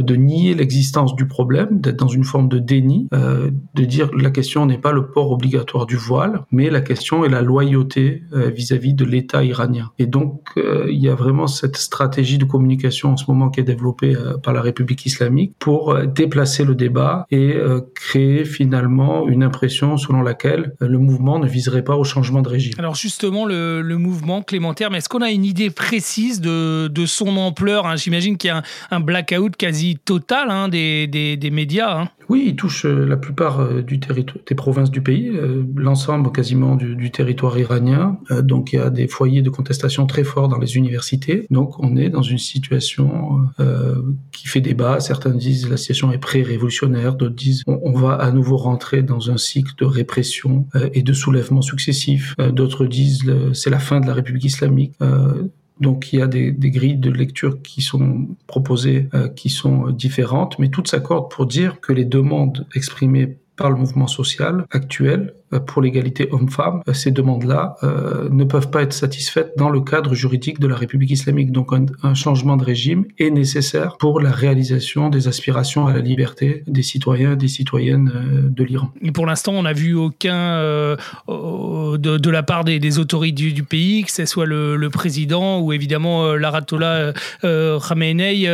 de 0.00 0.16
nier 0.16 0.54
l'existence 0.54 1.14
du 1.14 1.26
problème, 1.26 1.80
d'être 1.80 1.98
dans 1.98 2.08
une 2.08 2.24
forme 2.24 2.48
de 2.48 2.58
déni, 2.58 3.08
euh, 3.14 3.50
de 3.74 3.84
dire 3.84 4.10
la 4.16 4.30
question 4.30 4.66
n'est 4.66 4.78
pas 4.78 4.92
le 4.92 5.08
port 5.08 5.30
obligatoire 5.30 5.86
du 5.86 5.96
voile, 5.96 6.42
mais 6.50 6.70
la 6.70 6.80
question 6.80 7.24
est 7.24 7.28
la 7.28 7.42
loyauté 7.42 8.22
euh, 8.32 8.50
vis-à-vis 8.50 8.94
de 8.94 9.04
l'État 9.04 9.44
iranien. 9.44 9.90
Et 9.98 10.06
donc 10.06 10.42
euh, 10.56 10.86
il 10.88 10.98
y 10.98 11.08
a 11.08 11.14
vraiment 11.14 11.46
cette 11.46 11.76
stratégie 11.76 12.38
de 12.38 12.44
communication 12.44 13.12
en 13.12 13.16
ce 13.16 13.24
moment 13.28 13.50
qui 13.50 13.60
est 13.60 13.64
développée 13.64 14.14
par 14.42 14.52
la 14.52 14.62
République 14.62 15.06
islamique 15.06 15.54
pour 15.58 15.96
déplacer 16.02 16.64
le 16.64 16.74
débat 16.74 17.26
et 17.30 17.56
créer 17.94 18.44
finalement 18.44 19.26
une 19.28 19.42
impression 19.42 19.96
selon 19.96 20.22
laquelle 20.22 20.74
le 20.80 20.98
mouvement 20.98 21.38
ne 21.38 21.46
viserait 21.46 21.84
pas 21.84 21.96
au 21.96 22.04
changement 22.04 22.42
de 22.42 22.48
régime. 22.48 22.74
Alors 22.78 22.94
justement, 22.94 23.44
le, 23.44 23.82
mouvement 23.96 24.42
Clémentaire, 24.42 24.90
mais 24.90 24.98
est-ce 24.98 25.08
qu'on 25.08 25.22
a 25.22 25.30
une 25.30 25.44
idée 25.44 25.70
précise 25.70 26.40
de, 26.40 26.90
son 27.06 27.36
ampleur 27.36 27.86
hein? 27.86 27.96
J'imagine 27.96 28.36
qu'il 28.36 28.48
y 28.48 28.50
a 28.50 28.58
un, 28.58 28.62
un 28.90 29.00
blackout 29.00 29.56
quasi 29.56 29.85
quasi 29.86 29.96
totale 30.04 30.50
hein, 30.50 30.68
des, 30.68 31.06
des, 31.06 31.50
médias. 31.50 32.00
Hein. 32.00 32.08
Oui, 32.28 32.44
il 32.48 32.56
touche 32.56 32.86
euh, 32.86 33.06
la 33.06 33.16
plupart 33.16 33.60
euh, 33.60 33.82
du 33.82 33.98
des 33.98 34.54
provinces 34.54 34.90
du 34.90 35.00
pays, 35.00 35.28
euh, 35.28 35.64
l'ensemble 35.76 36.32
quasiment 36.32 36.74
du, 36.76 37.10
territoire 37.10 37.56
iranien. 37.58 38.18
donc 38.42 38.72
il 38.72 38.76
y 38.76 38.78
a 38.78 38.90
des 38.90 39.06
foyers 39.06 39.40
de 39.40 39.48
contestation 39.48 40.06
très 40.06 40.24
forts 40.24 40.48
dans 40.48 40.58
les 40.58 40.76
universités. 40.76 41.46
Donc 41.50 41.78
on 41.78 41.96
est 41.96 42.10
dans 42.10 42.22
une 42.22 42.38
situation 42.38 43.40
qui 44.32 44.48
fait 44.48 44.60
débat. 44.60 45.00
Certains 45.00 45.30
disent 45.30 45.70
la 45.70 45.76
situation 45.76 46.12
est 46.12 46.18
pré-révolutionnaire, 46.18 47.14
d'autres 47.14 47.34
disent 47.34 47.62
on, 47.66 47.92
va 47.92 48.14
à 48.14 48.32
nouveau 48.32 48.56
rentrer 48.56 49.02
dans 49.02 49.30
un 49.30 49.36
cycle 49.36 49.72
de 49.78 49.84
répression 49.84 50.66
et 50.92 51.02
de 51.02 51.12
soulèvement 51.12 51.62
successifs. 51.62 52.34
d'autres 52.52 52.86
disent 52.86 53.32
c'est 53.52 53.70
la 53.70 53.78
fin 53.78 54.00
de 54.00 54.06
la 54.06 54.14
République 54.14 54.44
islamique. 54.44 54.94
Donc 55.80 56.12
il 56.12 56.18
y 56.18 56.22
a 56.22 56.26
des, 56.26 56.52
grilles 56.52 56.96
de 56.96 57.10
lecture 57.10 57.60
qui 57.62 57.82
sont 57.82 58.28
proposées, 58.46 59.08
euh, 59.14 59.28
qui 59.28 59.50
sont 59.50 59.90
différentes, 59.90 60.58
mais 60.58 60.68
toutes 60.68 60.88
s'accordent 60.88 61.30
pour 61.30 61.46
dire 61.46 61.80
que 61.80 61.92
les 61.92 62.04
demandes 62.04 62.66
exprimées 62.74 63.36
par 63.56 63.70
le 63.70 63.76
mouvement 63.76 64.06
social 64.06 64.66
actuel 64.70 65.34
euh, 65.45 65.45
pour 65.66 65.82
l'égalité 65.82 66.28
homme-femme, 66.32 66.82
euh, 66.88 66.92
ces 66.92 67.10
demandes-là 67.10 67.76
euh, 67.82 68.28
ne 68.30 68.44
peuvent 68.44 68.70
pas 68.70 68.82
être 68.82 68.92
satisfaites 68.92 69.52
dans 69.56 69.70
le 69.70 69.80
cadre 69.80 70.14
juridique 70.14 70.58
de 70.58 70.66
la 70.66 70.76
République 70.76 71.10
islamique. 71.10 71.52
Donc 71.52 71.72
un, 71.72 72.14
changement 72.14 72.56
de 72.56 72.64
régime 72.64 73.04
est 73.18 73.30
nécessaire 73.30 73.96
pour 73.98 74.20
la 74.20 74.30
réalisation 74.30 75.10
des 75.10 75.28
aspirations 75.28 75.86
à 75.86 75.92
la 75.92 76.00
liberté 76.00 76.62
des 76.66 76.82
citoyens 76.82 77.32
et 77.32 77.36
des 77.36 77.48
citoyennes 77.48 78.10
de 78.48 78.64
l'Iran. 78.64 78.90
Et 79.02 79.12
pour 79.12 79.26
l'instant, 79.26 79.52
on 79.52 79.62
n'a 79.62 79.74
vu 79.74 79.94
aucun 79.94 80.58
de, 81.28 82.30
la 82.30 82.42
part 82.42 82.64
des, 82.64 82.98
autorités 82.98 83.52
du, 83.52 83.62
pays, 83.62 84.04
que 84.04 84.10
ce 84.10 84.24
soit 84.24 84.46
le, 84.46 84.88
président 84.88 85.60
ou 85.60 85.72
évidemment 85.72 86.34
l'Aratollah 86.34 87.12
Khamenei, 87.42 88.48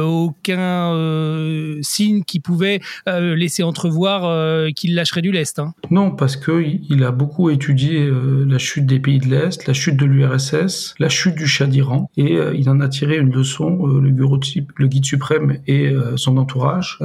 aucun 0.00 1.78
signe 1.82 2.22
qui 2.24 2.40
pouvait 2.40 2.80
laisser 3.06 3.62
entrevoir 3.62 4.72
qu'il 4.74 4.94
lâcherait 4.94 5.22
du 5.22 5.32
lest. 5.32 5.58
Hein. 5.58 5.74
Non, 5.90 6.10
parce 6.24 6.38
qu'il 6.38 7.04
a 7.04 7.10
beaucoup 7.10 7.50
étudié 7.50 8.00
euh, 8.00 8.46
la 8.48 8.56
chute 8.56 8.86
des 8.86 8.98
pays 8.98 9.18
de 9.18 9.26
l'Est, 9.26 9.66
la 9.66 9.74
chute 9.74 9.98
de 9.98 10.06
l'URSS, 10.06 10.94
la 10.98 11.10
chute 11.10 11.34
du 11.34 11.46
Shah 11.46 11.66
d'Iran, 11.66 12.08
et 12.16 12.38
euh, 12.38 12.54
il 12.56 12.70
en 12.70 12.80
a 12.80 12.88
tiré 12.88 13.18
une 13.18 13.30
leçon, 13.30 13.86
euh, 13.86 14.00
le, 14.00 14.86
guide 14.86 15.04
suprême 15.04 15.58
et 15.66 15.92
son 16.16 16.38
entourage, 16.38 16.98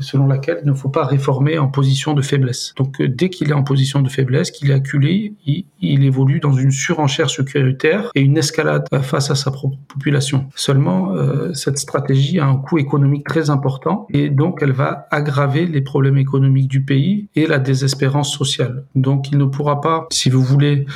selon 0.00 0.26
laquelle 0.26 0.60
il 0.62 0.68
ne 0.68 0.72
faut 0.72 0.88
pas 0.88 1.04
réformer 1.04 1.58
en 1.58 1.68
position 1.68 2.14
de 2.14 2.22
faiblesse. 2.22 2.72
Donc 2.76 3.02
dès 3.02 3.28
qu'il 3.28 3.50
est 3.50 3.54
en 3.54 3.64
position 3.64 4.00
de 4.00 4.08
faiblesse, 4.08 4.50
qu'il 4.50 4.70
est 4.70 4.74
acculé, 4.74 5.34
il, 5.44 5.66
il, 5.82 6.04
évolue 6.04 6.40
dans 6.40 6.52
une 6.52 6.70
surenchère 6.70 7.28
sécuritaire 7.28 8.10
et 8.14 8.22
une 8.22 8.38
escalade 8.38 8.86
face 9.02 9.30
à 9.30 9.34
sa 9.34 9.50
population. 9.88 10.46
Seulement, 10.54 11.14
cette 11.54 11.78
stratégie 11.78 12.38
a 12.38 12.46
un 12.46 12.56
coût 12.56 12.78
économique 12.78 13.26
très 13.26 13.50
important 13.50 14.06
et 14.10 14.30
donc 14.30 14.60
elle 14.62 14.72
va 14.72 15.06
aggraver 15.10 15.66
les 15.66 15.80
problèmes 15.82 16.18
économiques 16.18 16.68
du 16.68 16.82
pays 16.82 17.28
et 17.34 17.46
la 17.46 17.58
désespérance 17.58 18.32
sociale 18.32 18.53
donc 18.94 19.30
il 19.30 19.38
ne 19.38 19.44
pourra 19.44 19.80
pas, 19.80 20.06
si 20.10 20.30
vous 20.30 20.42
voulez, 20.42 20.86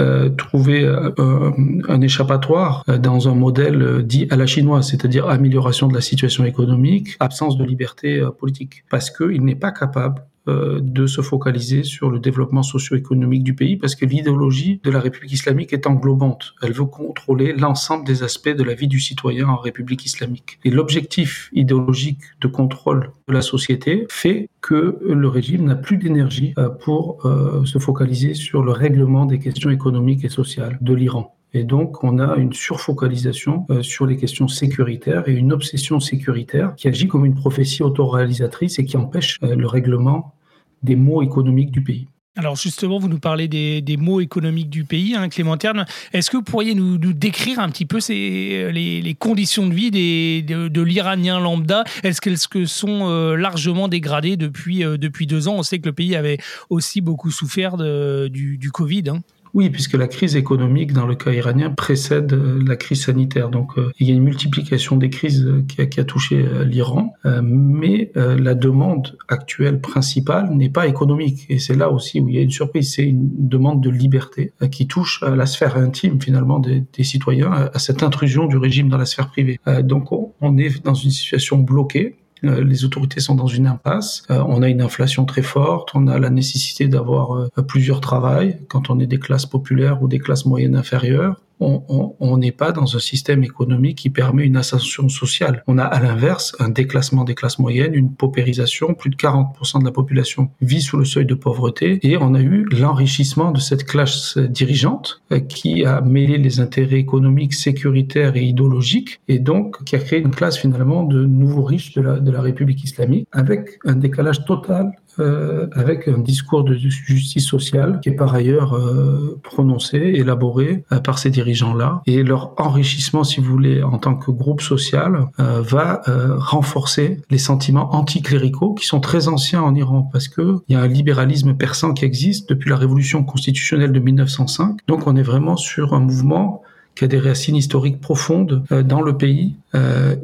euh, 0.00 0.28
trouver 0.28 0.84
euh, 0.84 1.50
un 1.88 2.00
échappatoire 2.00 2.84
euh, 2.88 2.98
dans 2.98 3.28
un 3.28 3.34
modèle 3.34 4.04
dit 4.04 4.28
à 4.30 4.36
la 4.36 4.46
chinoise, 4.46 4.88
c'est-à-dire 4.90 5.28
amélioration 5.28 5.88
de 5.88 5.94
la 5.94 6.00
situation 6.00 6.44
économique, 6.44 7.16
absence 7.18 7.56
de 7.56 7.64
liberté 7.64 8.24
politique, 8.38 8.84
parce 8.90 9.10
qu'il 9.10 9.44
n'est 9.44 9.56
pas 9.56 9.72
capable 9.72 10.22
euh, 10.22 10.37
de 10.48 11.06
se 11.06 11.20
focaliser 11.20 11.82
sur 11.82 12.10
le 12.10 12.18
développement 12.18 12.62
socio-économique 12.62 13.42
du 13.42 13.54
pays 13.54 13.76
parce 13.76 13.94
que 13.94 14.04
l'idéologie 14.04 14.80
de 14.82 14.90
la 14.90 15.00
République 15.00 15.32
islamique 15.32 15.72
est 15.72 15.86
englobante. 15.86 16.54
Elle 16.62 16.72
veut 16.72 16.84
contrôler 16.84 17.52
l'ensemble 17.52 18.06
des 18.06 18.22
aspects 18.22 18.48
de 18.48 18.62
la 18.62 18.74
vie 18.74 18.88
du 18.88 19.00
citoyen 19.00 19.48
en 19.48 19.56
République 19.56 20.04
islamique. 20.04 20.58
Et 20.64 20.70
l'objectif 20.70 21.50
idéologique 21.52 22.20
de 22.40 22.48
contrôle 22.48 23.10
de 23.28 23.32
la 23.32 23.42
société 23.42 24.06
fait 24.10 24.48
que 24.60 24.98
le 25.02 25.28
régime 25.28 25.64
n'a 25.64 25.76
plus 25.76 25.96
d'énergie 25.98 26.54
euh, 26.58 26.68
pour 26.68 27.24
euh, 27.24 27.64
se 27.64 27.78
focaliser 27.78 28.34
sur 28.34 28.62
le 28.62 28.72
règlement 28.72 29.26
des 29.26 29.38
questions 29.38 29.70
économiques 29.70 30.24
et 30.24 30.28
sociales 30.28 30.78
de 30.80 30.94
l'Iran. 30.94 31.34
Et 31.54 31.64
donc, 31.64 32.04
on 32.04 32.18
a 32.18 32.36
une 32.36 32.52
surfocalisation 32.52 33.66
sur 33.80 34.04
les 34.04 34.18
questions 34.18 34.48
sécuritaires 34.48 35.26
et 35.28 35.32
une 35.32 35.52
obsession 35.54 35.98
sécuritaire 35.98 36.74
qui 36.76 36.88
agit 36.88 37.08
comme 37.08 37.24
une 37.24 37.34
prophétie 37.34 37.82
autoréalisatrice 37.82 38.78
et 38.78 38.84
qui 38.84 38.98
empêche 38.98 39.38
le 39.40 39.66
règlement 39.66 40.34
des 40.82 40.96
mots 40.96 41.22
économiques 41.22 41.70
du 41.70 41.82
pays. 41.82 42.06
Alors 42.38 42.54
justement, 42.54 43.00
vous 43.00 43.08
nous 43.08 43.18
parlez 43.18 43.48
des, 43.48 43.96
mots 43.96 44.20
économiques 44.20 44.70
du 44.70 44.84
pays, 44.84 45.16
hein, 45.16 45.28
Clément 45.28 45.56
Terne. 45.56 45.86
Est-ce 46.12 46.30
que 46.30 46.36
vous 46.36 46.44
pourriez 46.44 46.76
nous, 46.76 46.96
décrire 46.96 47.58
un 47.58 47.68
petit 47.68 47.84
peu 47.84 47.98
ces, 47.98 48.70
les, 48.72 49.02
les, 49.02 49.14
conditions 49.16 49.66
de 49.66 49.74
vie 49.74 49.90
de, 49.90 50.80
l'Iranien 50.80 51.40
lambda? 51.40 51.82
Est-ce 52.04 52.20
qu'elles 52.20 52.68
sont 52.68 53.10
euh, 53.10 53.34
largement 53.34 53.88
dégradées 53.88 54.36
depuis, 54.36 54.84
euh, 54.84 54.96
depuis 54.96 55.26
deux 55.26 55.48
ans? 55.48 55.56
On 55.56 55.64
sait 55.64 55.80
que 55.80 55.86
le 55.86 55.92
pays 55.92 56.14
avait 56.14 56.38
aussi 56.70 57.00
beaucoup 57.00 57.32
souffert 57.32 57.76
du 57.76 58.70
Covid. 58.72 59.02
Hein. 59.08 59.18
Oui, 59.54 59.70
puisque 59.70 59.94
la 59.94 60.08
crise 60.08 60.36
économique 60.36 60.92
dans 60.92 61.06
le 61.06 61.14
cas 61.14 61.32
iranien 61.32 61.70
précède 61.70 62.32
euh, 62.32 62.62
la 62.66 62.76
crise 62.76 63.04
sanitaire. 63.04 63.48
Donc 63.48 63.78
euh, 63.78 63.90
il 63.98 64.08
y 64.08 64.10
a 64.10 64.14
une 64.14 64.22
multiplication 64.22 64.96
des 64.96 65.10
crises 65.10 65.44
euh, 65.46 65.64
qui 65.66 65.80
a, 65.80 65.86
qui 65.86 66.00
a 66.00 66.04
touché 66.04 66.46
l'Iran, 66.64 67.12
mais 67.42 68.12
la 68.14 68.54
demande 68.54 69.16
actuelle 69.28 69.80
principale 69.80 70.50
n'est 70.54 70.68
pas 70.68 70.86
économique. 70.86 71.46
Et 71.48 71.58
c'est 71.58 71.74
là 71.74 71.90
aussi 71.90 72.20
où 72.20 72.28
il 72.28 72.34
y 72.34 72.38
a 72.38 72.42
une 72.42 72.50
surprise, 72.50 72.94
c'est 72.94 73.04
une 73.04 73.48
demande 73.48 73.82
de 73.82 73.90
liberté 73.90 74.52
qui 74.70 74.86
touche 74.86 75.22
à 75.22 75.34
la 75.34 75.46
sphère 75.46 75.76
intime 75.76 76.20
finalement 76.20 76.58
des, 76.58 76.84
des, 76.96 77.04
citoyens, 77.04 77.50
à 77.50 77.78
cette 77.78 78.02
intrusion 78.02 78.46
du 78.46 78.56
régime 78.56 78.88
dans 78.88 78.98
la 78.98 79.06
sphère 79.06 79.28
privée. 79.28 79.60
donc 79.82 80.12
on 80.12 80.58
est 80.58 80.84
dans 80.84 80.94
une 80.94 81.10
situation 81.10 81.58
bloquée 81.58 82.16
les 82.42 82.84
autorités 82.84 83.20
sont 83.20 83.34
dans 83.34 83.46
une 83.46 83.66
impasse. 83.66 84.22
Euh, 84.30 84.42
on 84.46 84.62
a 84.62 84.68
une 84.68 84.82
inflation 84.82 85.24
très 85.24 85.42
forte, 85.42 85.90
on 85.94 86.06
a 86.06 86.18
la 86.18 86.30
nécessité 86.30 86.88
d'avoir 86.88 87.32
euh, 87.32 87.48
plusieurs 87.66 88.00
travails 88.00 88.58
quand 88.68 88.90
on 88.90 88.98
est 89.00 89.06
des 89.06 89.18
classes 89.18 89.46
populaires 89.46 90.02
ou 90.02 90.08
des 90.08 90.18
classes 90.18 90.46
moyennes 90.46 90.76
inférieures 90.76 91.40
on 91.60 92.36
n'est 92.38 92.52
pas 92.52 92.72
dans 92.72 92.96
un 92.96 92.98
système 92.98 93.42
économique 93.44 93.98
qui 93.98 94.10
permet 94.10 94.44
une 94.44 94.56
ascension 94.56 95.08
sociale. 95.08 95.62
On 95.66 95.78
a 95.78 95.84
à 95.84 96.00
l'inverse 96.00 96.54
un 96.58 96.68
déclassement 96.68 97.24
des 97.24 97.34
classes 97.34 97.58
moyennes, 97.58 97.94
une 97.94 98.12
paupérisation, 98.12 98.94
plus 98.94 99.10
de 99.10 99.16
40% 99.16 99.80
de 99.80 99.84
la 99.84 99.90
population 99.90 100.50
vit 100.60 100.82
sous 100.82 100.96
le 100.96 101.04
seuil 101.04 101.26
de 101.26 101.34
pauvreté 101.34 101.98
et 102.02 102.16
on 102.16 102.34
a 102.34 102.40
eu 102.40 102.66
l'enrichissement 102.70 103.52
de 103.52 103.60
cette 103.60 103.84
classe 103.84 104.38
dirigeante 104.38 105.22
euh, 105.32 105.40
qui 105.40 105.84
a 105.84 106.00
mêlé 106.00 106.38
les 106.38 106.60
intérêts 106.60 106.98
économiques, 106.98 107.54
sécuritaires 107.54 108.36
et 108.36 108.42
idéologiques 108.42 109.20
et 109.28 109.38
donc 109.38 109.84
qui 109.84 109.96
a 109.96 109.98
créé 109.98 110.20
une 110.20 110.30
classe 110.30 110.58
finalement 110.58 111.04
de 111.04 111.24
nouveaux 111.24 111.64
riches 111.64 111.92
de 111.94 112.02
la, 112.02 112.18
de 112.18 112.30
la 112.30 112.40
République 112.40 112.82
islamique 112.84 113.26
avec 113.32 113.78
un 113.84 113.94
décalage 113.94 114.44
total 114.44 114.92
euh, 115.20 115.66
avec 115.72 116.08
un 116.08 116.18
discours 116.18 116.64
de 116.64 116.74
justice 116.74 117.46
sociale 117.46 118.00
qui 118.02 118.10
est 118.10 118.16
par 118.16 118.34
ailleurs 118.34 118.74
euh, 118.74 119.38
prononcé, 119.42 119.98
élaboré 119.98 120.84
euh, 120.92 121.00
par 121.00 121.18
ces 121.18 121.30
dirigeants-là. 121.30 122.02
Et 122.06 122.22
leur 122.22 122.52
enrichissement, 122.56 123.24
si 123.24 123.40
vous 123.40 123.50
voulez, 123.50 123.82
en 123.82 123.98
tant 123.98 124.14
que 124.14 124.30
groupe 124.30 124.60
social, 124.60 125.26
va 125.38 126.02
renforcer 126.38 127.20
les 127.30 127.38
sentiments 127.38 127.94
anticléricaux 127.94 128.74
qui 128.74 128.86
sont 128.86 129.00
très 129.00 129.28
anciens 129.28 129.62
en 129.62 129.74
Iran 129.74 130.08
parce 130.12 130.28
que 130.28 130.58
il 130.68 130.74
y 130.74 130.76
a 130.76 130.82
un 130.82 130.86
libéralisme 130.86 131.54
persan 131.54 131.94
qui 131.94 132.04
existe 132.04 132.48
depuis 132.48 132.70
la 132.70 132.76
révolution 132.76 133.24
constitutionnelle 133.24 133.92
de 133.92 134.00
1905. 134.00 134.78
Donc 134.86 135.06
on 135.06 135.16
est 135.16 135.22
vraiment 135.22 135.56
sur 135.56 135.94
un 135.94 136.00
mouvement 136.00 136.62
qui 136.98 137.04
a 137.04 137.06
des 137.06 137.20
racines 137.20 137.54
historiques 137.54 138.00
profondes 138.00 138.64
dans 138.84 139.00
le 139.00 139.16
pays 139.16 139.54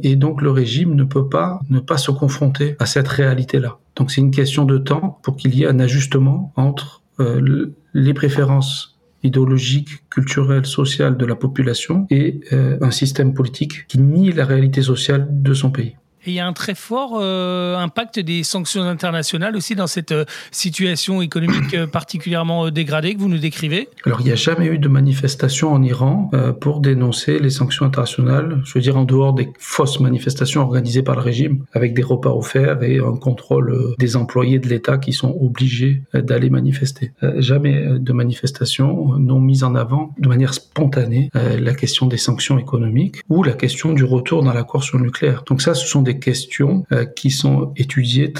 et 0.02 0.16
donc 0.16 0.43
le 0.43 0.50
régime 0.50 0.95
ne 0.95 1.04
peut 1.04 1.28
pas 1.28 1.61
ne 1.71 1.78
pas 1.78 1.99
se 1.99 2.11
confronter 2.11 2.75
à 2.81 2.87
cette 2.87 3.07
réalité-là. 3.07 3.78
Donc 3.97 4.11
c'est 4.11 4.21
une 4.21 4.31
question 4.31 4.64
de 4.64 4.78
temps 4.78 5.19
pour 5.23 5.37
qu'il 5.37 5.54
y 5.54 5.62
ait 5.62 5.69
un 5.69 5.78
ajustement 5.78 6.52
entre 6.57 7.02
euh, 7.21 7.73
les 7.93 8.14
préférences 8.14 8.99
idéologiques, 9.23 10.09
culturelles, 10.11 10.66
sociales 10.66 11.16
de 11.16 11.25
la 11.25 11.37
population 11.37 12.07
et 12.11 12.40
euh, 12.52 12.76
un 12.81 12.90
système 12.90 13.35
politique 13.35 13.87
qui 13.87 13.99
nie 13.99 14.33
la 14.33 14.45
réalité 14.45 14.83
sociale 14.83 15.28
de 15.31 15.54
son 15.54 15.71
pays. 15.71 15.97
Il 16.26 16.33
y 16.33 16.40
a 16.40 16.47
un 16.47 16.52
très 16.52 16.75
fort 16.75 17.19
euh, 17.21 17.76
impact 17.76 18.19
des 18.19 18.43
sanctions 18.45 18.83
internationales 18.83 19.57
aussi 19.57 19.75
dans 19.75 19.87
cette 19.87 20.12
euh, 20.12 20.25
situation 20.52 21.21
économique 21.21 21.75
euh, 21.75 21.87
particulièrement 21.87 22.71
dégradée 22.71 23.14
que 23.14 23.21
vous 23.21 23.28
nous 23.28 23.38
décrivez 23.38 23.88
Alors, 24.07 24.21
il 24.21 24.26
n'y 24.26 24.33
a 24.33 24.37
jamais 24.37 24.66
eu 24.66 24.78
de 24.78 24.88
manifestation 24.88 25.73
en 25.73 25.83
Iran 25.83 26.31
pour 26.61 26.81
dénoncer 26.81 27.38
les 27.38 27.50
sanctions 27.50 27.85
internationales, 27.85 28.62
je 28.64 28.75
veux 28.75 28.81
dire 28.81 28.97
en 28.97 29.04
dehors 29.04 29.35
des 29.35 29.50
fausses 29.59 30.00
manifestations 30.00 30.62
organisées 30.62 31.02
par 31.02 31.14
le 31.14 31.21
régime, 31.21 31.64
avec 31.73 31.95
des 31.95 32.02
repas 32.02 32.31
offerts 32.31 32.83
et 32.83 32.99
un 32.99 33.16
contrôle 33.16 33.95
des 33.99 34.16
employés 34.16 34.59
de 34.59 34.69
l'État 34.69 34.99
qui 34.99 35.12
sont 35.12 35.37
obligés 35.40 36.02
d'aller 36.14 36.50
manifester. 36.50 37.12
Jamais 37.37 37.99
de 37.99 38.12
manifestation 38.12 39.19
n'ont 39.19 39.40
mis 39.40 39.64
en 39.64 39.75
avant 39.75 40.14
de 40.19 40.28
manière 40.28 40.54
spontanée 40.54 41.31
la 41.35 41.75
question 41.75 42.07
des 42.07 42.16
sanctions 42.16 42.59
économiques 42.59 43.23
ou 43.28 43.43
la 43.43 43.52
question 43.52 43.93
du 43.93 44.04
retour 44.04 44.43
dans 44.43 44.52
l'accord 44.52 44.85
sur 44.85 44.99
le 44.99 45.04
nucléaire. 45.04 45.45
Donc 45.47 45.62
ça, 45.62 45.75
ce 45.75 45.87
sont 45.87 46.02
des 46.02 46.13
des 46.14 46.21
questions 46.21 46.85
qui 47.16 47.30
sont 47.30 47.73
étudiées, 47.76 48.33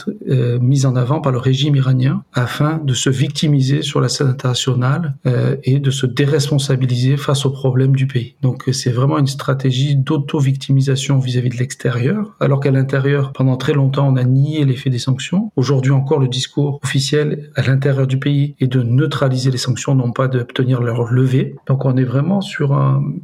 mises 0.61 0.87
en 0.87 0.97
avant 0.97 1.21
par 1.21 1.33
le 1.33 1.39
régime 1.39 1.77
iranien 1.77 2.23
afin 2.33 2.79
de 2.79 2.95
se 2.95 3.11
victimiser 3.11 3.83
sur 3.83 4.01
la 4.01 4.09
scène 4.09 4.29
internationale 4.29 5.17
et 5.63 5.79
de 5.79 5.91
se 5.91 6.07
déresponsabiliser 6.07 7.17
face 7.17 7.47
aux 7.47 7.51
problèmes 7.51 7.97
du 7.97 8.07
pays. 8.07 8.37
Donc 8.43 8.69
c'est 8.73 8.91
vraiment 8.91 9.19
une 9.19 9.27
stratégie 9.27 9.97
d'auto-victimisation 9.97 11.19
vis-à-vis 11.19 11.51
de 11.51 11.57
l'extérieur, 11.57 12.37
alors 12.41 12.61
qu'à 12.61 12.71
l'intérieur, 12.71 13.33
pendant 13.33 13.57
très 13.57 13.73
longtemps, 13.73 14.09
on 14.09 14.17
a 14.17 14.25
nié 14.25 14.65
l'effet 14.65 14.91
des 14.91 14.99
sanctions. 14.99 15.53
Aujourd'hui 15.57 15.93
encore, 15.93 16.21
le 16.21 16.29
discours 16.29 16.79
officiel 16.83 17.51
à 17.55 17.63
l'intérieur 17.63 18.07
du 18.07 18.19
pays 18.19 18.55
est 18.61 18.67
de 18.67 18.83
neutraliser 18.83 19.51
les 19.51 19.59
sanctions, 19.59 19.95
non 19.95 20.13
pas 20.13 20.29
d'obtenir 20.29 20.83
leur 20.83 21.05
levée. 21.05 21.55
Donc 21.67 21.85
on 21.85 21.97
est 21.97 22.05
vraiment 22.05 22.41
sur 22.41 22.73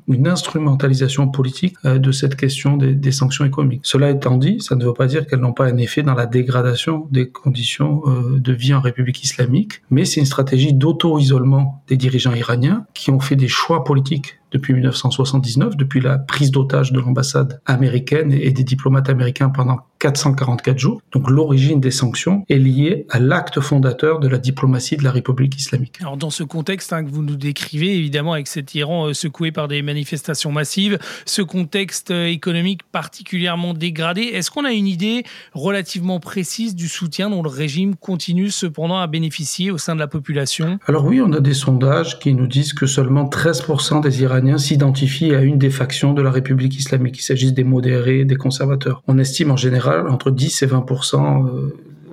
une 0.09 0.28
instrumentalisation 0.28 1.28
politique 1.28 1.76
euh, 1.85 1.99
de 1.99 2.12
cette 2.12 2.37
question 2.37 2.76
des, 2.76 3.12
sanctions 3.12 3.45
économiques. 3.45 3.83
Cela 3.85 4.11
étant 4.11 4.37
ça 4.61 4.75
ne 4.75 4.85
veut 4.85 4.92
pas 4.92 5.06
dire 5.06 5.26
qu'elles 5.26 5.40
n'ont 5.40 5.52
pas 5.52 5.66
un 5.66 5.76
effet 5.76 6.02
dans 6.02 6.14
la 6.14 6.26
dégradation 6.26 7.06
des 7.11 7.30
conditions 7.30 8.02
euh, 8.06 8.38
de 8.38 8.52
vie 8.52 8.75
en 8.75 8.80
République 8.80 9.23
islamique, 9.23 9.82
mais 9.90 10.04
c'est 10.04 10.20
une 10.20 10.26
stratégie 10.26 10.73
d'auto-isolement 10.73 11.82
des 11.88 11.97
dirigeants 11.97 12.35
iraniens 12.35 12.87
qui 12.94 13.11
ont 13.11 13.20
fait 13.20 13.37
des 13.37 13.49
choix 13.49 13.85
politiques 13.85 14.40
depuis 14.52 14.75
1979, 14.75 15.76
depuis 15.76 16.00
la 16.00 16.18
prise 16.18 16.50
d'otage 16.50 16.92
de 16.92 17.00
l'ambassade 17.00 17.61
américaine 17.66 18.32
et 18.32 18.50
des 18.50 18.64
diplomates 18.64 19.09
américains 19.09 19.50
pendant 19.50 19.78
444 20.00 20.78
jours. 20.78 21.02
Donc 21.12 21.30
l'origine 21.30 21.78
des 21.78 21.90
sanctions 21.90 22.45
est 22.49 22.59
liée 22.59 23.07
à 23.11 23.21
l'acte 23.21 23.61
fondateur 23.61 24.19
de 24.19 24.26
la 24.26 24.38
diplomatie 24.38 24.97
de 24.97 25.04
la 25.04 25.12
République 25.12 25.57
islamique. 25.57 25.99
Alors 26.00 26.16
dans 26.16 26.30
ce 26.30 26.42
contexte 26.42 26.92
hein, 26.92 27.04
que 27.04 27.11
vous 27.11 27.23
nous 27.23 27.37
décrivez, 27.37 27.97
évidemment 27.97 28.33
avec 28.33 28.49
cet 28.49 28.75
Iran 28.75 29.09
euh, 29.09 29.12
secoué 29.12 29.52
par 29.52 29.69
des 29.69 29.83
manifestations 29.83 30.50
massives, 30.50 30.99
ce 31.26 31.42
contexte 31.42 32.11
euh, 32.11 32.26
économique 32.26 32.83
particulièrement 32.90 33.75
dégradé, 33.75 34.23
est-ce 34.23 34.50
qu'on 34.50 34.64
a 34.64 34.73
une 34.73 34.87
idée 34.87 35.23
relativement 35.52 36.19
précise 36.19 36.75
du 36.75 36.88
soutien 36.88 37.28
dont 37.28 37.42
le 37.42 37.50
régime 37.50 37.95
continue 37.95 38.50
cependant 38.50 38.99
à 38.99 39.07
bénéficier 39.07 39.71
au 39.71 39.78
sein 39.78 39.95
de 39.95 40.00
la 40.00 40.09
population? 40.09 40.78
Alors 40.87 41.04
oui, 41.04 41.21
on 41.21 41.33
a 41.33 41.40
des 41.40 41.54
sondages 41.54 42.19
qui 42.19 42.33
nous 42.33 42.47
disent 42.47 42.73
que 42.73 42.87
seulement 42.87 43.28
13% 43.28 44.02
des 44.02 44.23
Iraniens 44.23 44.59
s'identifient 44.59 45.35
à 45.35 45.42
une 45.42 45.59
des 45.59 45.71
factions 45.71 46.14
de 46.14 46.23
la 46.23 46.30
République 46.30 46.75
islamique, 46.76 47.16
qu'il 47.16 47.25
s'agisse 47.25 47.52
des 47.52 47.64
modérés, 47.64 48.25
des 48.25 48.37
conservateurs. 48.37 49.02
On 49.07 49.19
estime 49.19 49.50
en 49.50 49.57
général 49.57 49.89
entre 50.09 50.30
10 50.30 50.62
et 50.62 50.66
20 50.66 50.87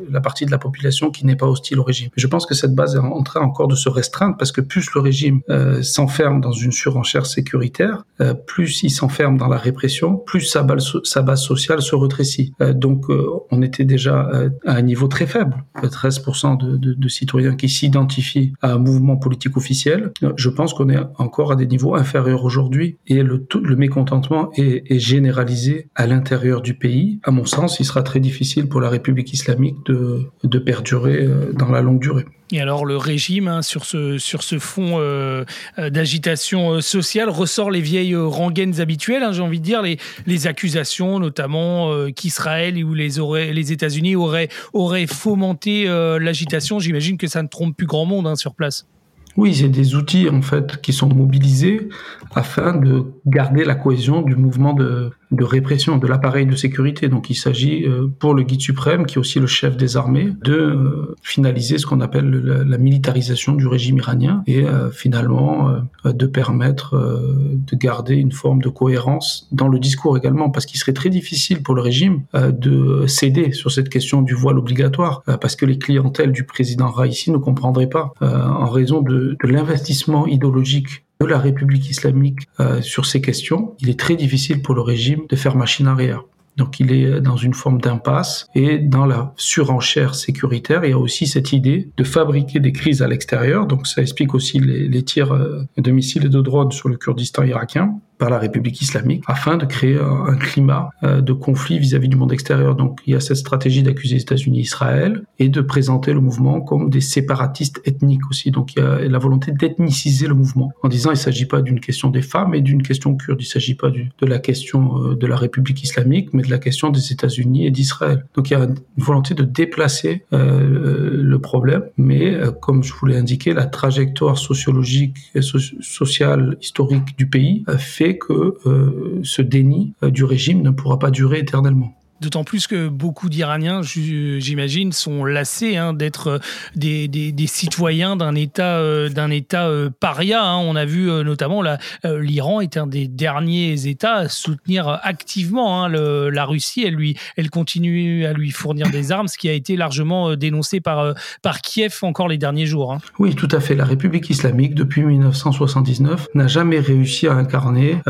la 0.09 0.21
partie 0.21 0.45
de 0.45 0.51
la 0.51 0.57
population 0.57 1.11
qui 1.11 1.25
n'est 1.25 1.35
pas 1.35 1.47
hostile 1.47 1.79
au 1.79 1.83
régime. 1.83 2.09
Je 2.15 2.27
pense 2.27 2.45
que 2.45 2.53
cette 2.53 2.75
base 2.75 2.95
est 2.95 2.99
en 2.99 3.23
train 3.23 3.41
encore 3.41 3.67
de 3.67 3.75
se 3.75 3.89
restreindre 3.89 4.35
parce 4.37 4.51
que 4.51 4.61
plus 4.61 4.93
le 4.93 5.01
régime 5.01 5.41
euh, 5.49 5.81
s'enferme 5.81 6.41
dans 6.41 6.51
une 6.51 6.71
surenchère 6.71 7.25
sécuritaire, 7.25 8.03
euh, 8.21 8.33
plus 8.33 8.83
il 8.83 8.89
s'enferme 8.89 9.37
dans 9.37 9.47
la 9.47 9.57
répression, 9.57 10.17
plus 10.17 10.41
sa 10.41 10.63
base, 10.63 11.41
sociale 11.41 11.81
se 11.81 11.95
rétrécit. 11.95 12.53
Euh, 12.61 12.73
donc 12.73 13.05
on 13.51 13.61
était 13.61 13.85
déjà 13.85 14.29
à 14.65 14.73
un 14.73 14.81
niveau 14.81 15.07
très 15.07 15.27
faible, 15.27 15.63
13% 15.81 16.57
de, 16.57 17.07
citoyens 17.07 17.55
qui 17.55 17.69
s'identifient 17.69 18.53
à 18.61 18.73
un 18.73 18.77
mouvement 18.77 19.17
politique 19.17 19.55
officiel. 19.55 20.11
Je 20.35 20.49
pense 20.49 20.73
qu'on 20.73 20.89
est 20.89 20.99
encore 21.17 21.51
à 21.51 21.55
des 21.55 21.67
niveaux 21.67 21.95
inférieurs 21.95 22.43
aujourd'hui 22.43 22.97
et 23.07 23.23
le, 23.23 23.45
le 23.61 23.75
mécontentement 23.75 24.51
est, 24.55 24.91
est 24.91 24.99
généralisé 24.99 25.87
à 25.95 26.05
l'intérieur 26.05 26.61
du 26.61 26.73
pays. 26.73 27.19
À 27.23 27.31
mon 27.31 27.45
sens, 27.45 27.79
il 27.79 27.85
sera 27.85 28.03
très 28.03 28.19
difficile 28.19 28.67
pour 28.67 28.81
la 28.81 28.89
République 28.89 29.33
islamique 29.33 29.77
de 29.85 29.96
de, 30.43 30.59
perdurer 30.59 31.23
euh, 31.23 31.51
dans 31.53 31.69
la 31.69 31.81
longue 31.81 31.99
durée. 31.99 32.25
Et 32.51 32.61
alors 32.61 32.85
le 32.85 32.95
régime, 32.95 33.47
hein, 33.47 33.61
sur, 33.61 33.85
ce, 33.85 34.17
sur 34.17 34.41
ce 34.43 34.57
fond 34.57 34.99
euh, 34.99 35.43
euh, 35.79 35.89
d'agitation 35.89 36.79
sociale, 36.81 37.29
ressort 37.29 37.71
les 37.71 37.81
vieilles 37.81 38.15
rengaines 38.15 38.79
habituelles, 38.79 39.23
hein, 39.23 39.33
j'ai 39.33 39.41
envie 39.41 39.59
de 39.59 39.65
dire, 39.65 39.81
les, 39.81 39.97
les 40.25 40.47
accusations 40.47 41.19
notamment 41.19 41.91
qu'Israël 42.11 42.83
ou 42.83 42.93
les, 42.93 43.09
les 43.53 43.71
États-Unis 43.71 44.15
auraient, 44.15 44.49
auraient 44.73 45.07
fomenté 45.07 45.85
l'agitation. 46.19 46.79
J'imagine 46.79 47.17
que 47.17 47.27
ça 47.27 47.43
ne 47.43 47.47
trompe 47.47 47.75
plus 47.75 47.87
grand 47.87 48.05
monde 48.05 48.27
hein, 48.27 48.35
sur 48.35 48.53
place. 48.53 48.87
Oui, 49.35 49.53
c'est 49.53 49.69
des 49.69 49.95
outils 49.95 50.29
en 50.29 50.41
fait 50.41 50.81
qui 50.81 50.93
sont 50.93 51.09
mobilisés 51.09 51.89
afin 52.33 52.73
de 52.73 53.05
garder 53.25 53.65
la 53.65 53.75
cohésion 53.75 54.21
du 54.21 54.35
mouvement 54.35 54.73
de, 54.73 55.11
de 55.31 55.43
répression 55.43 55.97
de 55.97 56.07
l'appareil 56.07 56.45
de 56.45 56.55
sécurité. 56.55 57.09
Donc 57.09 57.29
il 57.29 57.35
s'agit 57.35 57.85
euh, 57.85 58.07
pour 58.19 58.33
le 58.33 58.43
guide 58.43 58.61
suprême, 58.61 59.05
qui 59.05 59.15
est 59.15 59.17
aussi 59.17 59.39
le 59.39 59.47
chef 59.47 59.75
des 59.75 59.97
armées, 59.97 60.33
de 60.43 60.53
euh, 60.53 61.15
finaliser 61.21 61.77
ce 61.77 61.85
qu'on 61.85 62.01
appelle 62.01 62.29
la, 62.29 62.77
militarisation 62.77 63.53
du 63.53 63.67
régime 63.67 63.97
iranien 63.97 64.43
et 64.45 64.63
euh, 64.63 64.91
finalement 64.91 65.71
de 66.05 66.25
permettre 66.27 66.95
de 66.95 67.75
garder 67.75 68.15
une 68.15 68.31
forme 68.31 68.61
de 68.61 68.69
cohérence 68.69 69.47
dans 69.51 69.67
le 69.67 69.79
discours 69.79 70.15
également, 70.15 70.49
parce 70.51 70.65
qu'il 70.65 70.79
serait 70.79 70.93
très 70.93 71.09
difficile 71.09 71.63
pour 71.63 71.73
le 71.73 71.81
régime 71.81 72.21
de 72.33 73.05
céder 73.07 73.51
sur 73.51 73.71
cette 73.71 73.89
question 73.89 74.21
du 74.21 74.35
voile 74.35 74.59
obligatoire, 74.59 75.23
parce 75.41 75.55
que 75.55 75.65
les 75.65 75.79
clientèles 75.79 76.31
du 76.31 76.43
président 76.43 76.91
Raisi 76.91 77.31
ne 77.31 77.37
comprendraient 77.37 77.89
pas 77.89 78.13
en 78.21 78.69
raison 78.69 79.01
de, 79.01 79.35
de 79.41 79.47
l'investissement 79.47 80.27
idéologique 80.27 81.03
de 81.19 81.25
la 81.25 81.39
République 81.39 81.89
islamique 81.89 82.39
euh, 82.59 82.81
sur 82.81 83.05
ces 83.05 83.21
questions, 83.21 83.75
il 83.79 83.89
est 83.89 83.99
très 83.99 84.15
difficile 84.15 84.61
pour 84.61 84.75
le 84.75 84.81
régime 84.81 85.21
de 85.29 85.35
faire 85.35 85.55
machine 85.55 85.87
arrière. 85.87 86.23
Donc 86.57 86.79
il 86.79 86.91
est 86.91 87.21
dans 87.21 87.37
une 87.37 87.53
forme 87.53 87.79
d'impasse 87.79 88.47
et 88.55 88.79
dans 88.79 89.05
la 89.05 89.33
surenchère 89.37 90.15
sécuritaire, 90.15 90.83
il 90.83 90.89
y 90.89 90.93
a 90.93 90.97
aussi 90.97 91.27
cette 91.27 91.53
idée 91.53 91.89
de 91.95 92.03
fabriquer 92.03 92.59
des 92.59 92.71
crises 92.71 93.03
à 93.03 93.07
l'extérieur. 93.07 93.67
Donc 93.67 93.85
ça 93.85 94.01
explique 94.01 94.33
aussi 94.33 94.59
les, 94.59 94.87
les 94.87 95.03
tirs 95.03 95.33
euh, 95.33 95.61
de 95.77 95.91
missiles 95.91 96.25
et 96.25 96.29
de 96.29 96.41
drones 96.41 96.71
sur 96.71 96.89
le 96.89 96.97
Kurdistan 96.97 97.43
irakien 97.43 97.99
par 98.17 98.29
la 98.29 98.39
République 98.39 98.81
islamique 98.81 99.23
afin 99.27 99.57
de 99.57 99.65
créer 99.65 99.97
un, 99.99 100.35
climat 100.35 100.89
euh, 101.03 101.21
de 101.21 101.33
conflit 101.33 101.79
vis-à-vis 101.79 102.09
du 102.09 102.15
monde 102.15 102.31
extérieur. 102.31 102.75
Donc 102.75 102.99
il 103.05 103.13
y 103.13 103.15
a 103.15 103.19
cette 103.19 103.37
stratégie 103.37 103.83
d'accuser 103.83 104.15
les 104.15 104.21
États-Unis 104.21 104.59
et 104.59 104.61
Israël 104.61 105.23
et 105.39 105.49
de 105.49 105.61
présenter 105.61 106.13
le 106.13 106.19
mouvement 106.19 106.61
comme 106.61 106.89
des 106.89 107.01
séparatistes 107.01 107.81
ethniques 107.85 108.29
aussi. 108.29 108.51
Donc 108.51 108.75
il 108.75 108.79
y 108.79 108.85
a 108.85 108.99
la 109.07 109.19
volonté 109.19 109.51
d'ethniciser 109.51 110.27
le 110.27 110.33
mouvement 110.33 110.71
en 110.83 110.87
disant 110.87 111.09
il 111.11 111.13
ne 111.13 111.19
s'agit 111.19 111.45
pas 111.45 111.61
d'une 111.61 111.79
question 111.79 112.09
des 112.09 112.21
femmes 112.21 112.53
et 112.55 112.61
d'une 112.61 112.83
question 112.83 113.15
kurde. 113.15 113.41
Il 113.41 113.45
ne 113.45 113.49
s'agit 113.49 113.75
pas 113.75 113.89
de 113.89 114.25
la 114.25 114.39
question 114.39 115.03
euh, 115.03 115.15
de 115.15 115.27
la 115.27 115.35
République 115.35 115.83
islamique, 115.83 116.33
mais 116.33 116.43
de 116.43 116.49
la 116.49 116.59
question 116.59 116.89
des 116.89 117.11
États-Unis 117.11 117.65
et 117.65 117.71
d'Israël. 117.71 118.25
Donc 118.35 118.49
il 118.49 118.53
y 118.53 118.55
a 118.55 118.63
une 118.63 118.75
volonté 118.97 119.33
de 119.33 119.43
déplacer 119.43 120.23
euh, 120.33 121.21
le 121.21 121.39
problème, 121.39 121.83
mais 121.97 122.37
comme 122.61 122.83
je 122.83 122.93
vous 122.93 123.05
l'ai 123.05 123.17
indiqué, 123.17 123.53
la 123.53 123.65
trajectoire 123.65 124.37
sociologique, 124.37 125.17
et 125.35 125.41
sociale, 125.41 126.57
historique 126.61 127.17
du 127.17 127.27
pays 127.27 127.63
fait 127.77 128.06
que 128.15 128.55
euh, 128.65 129.19
ce 129.23 129.41
déni 129.41 129.93
euh, 130.03 130.09
du 130.09 130.23
régime 130.23 130.61
ne 130.61 130.69
pourra 130.69 130.99
pas 130.99 131.11
durer 131.11 131.39
éternellement. 131.39 131.96
D'autant 132.19 132.43
plus 132.43 132.65
que 132.65 132.87
beaucoup 132.87 133.29
d'Iraniens, 133.29 133.81
j'imagine, 133.83 134.91
sont 134.91 135.23
lassés 135.23 135.77
hein, 135.77 135.93
d'être 135.93 136.27
euh, 136.27 136.39
des, 136.75 137.47
citoyens 137.47 138.15
d'un 138.15 138.33
État, 138.33 138.77
euh, 138.77 139.09
État 139.29 139.67
euh, 139.67 139.89
paria. 139.99 140.43
Hein. 140.43 140.57
On 140.57 140.75
a 140.75 140.85
vu 140.85 141.07
notamment 141.23 141.61
l'Iran 142.03 142.61
est 142.61 142.77
un 142.77 142.87
des 142.87 143.07
derniers 143.07 143.87
États 143.87 144.15
à 144.15 144.29
soutenir 144.29 144.99
activement 145.03 145.83
hein, 145.83 145.89
la 145.89 146.45
Russie. 146.45 146.83
Elle, 146.85 146.95
lui, 146.95 147.17
elle 147.35 147.49
continue 147.49 148.25
à 148.25 148.33
lui 148.33 148.51
fournir 148.51 148.89
des 148.89 149.11
armes, 149.11 149.27
ce 149.27 149.37
qui 149.37 149.49
a 149.49 149.53
été 149.53 149.75
largement 149.75 150.35
dénoncé 150.35 150.79
par, 150.79 151.13
par 151.41 151.61
Kiev 151.61 151.99
encore 152.01 152.27
les 152.27 152.37
derniers 152.37 152.65
jours. 152.65 152.97
Oui, 153.19 153.35
tout 153.35 153.49
à 153.51 153.59
fait. 153.59 153.75
La 153.75 153.85
République 153.85 154.29
islamique, 154.29 154.73
depuis 154.73 155.03
1979, 155.03 156.27
n'a 156.33 156.47
jamais 156.47 156.79
réussi 156.79 157.27
à 157.27 157.33
incarner, 157.33 158.01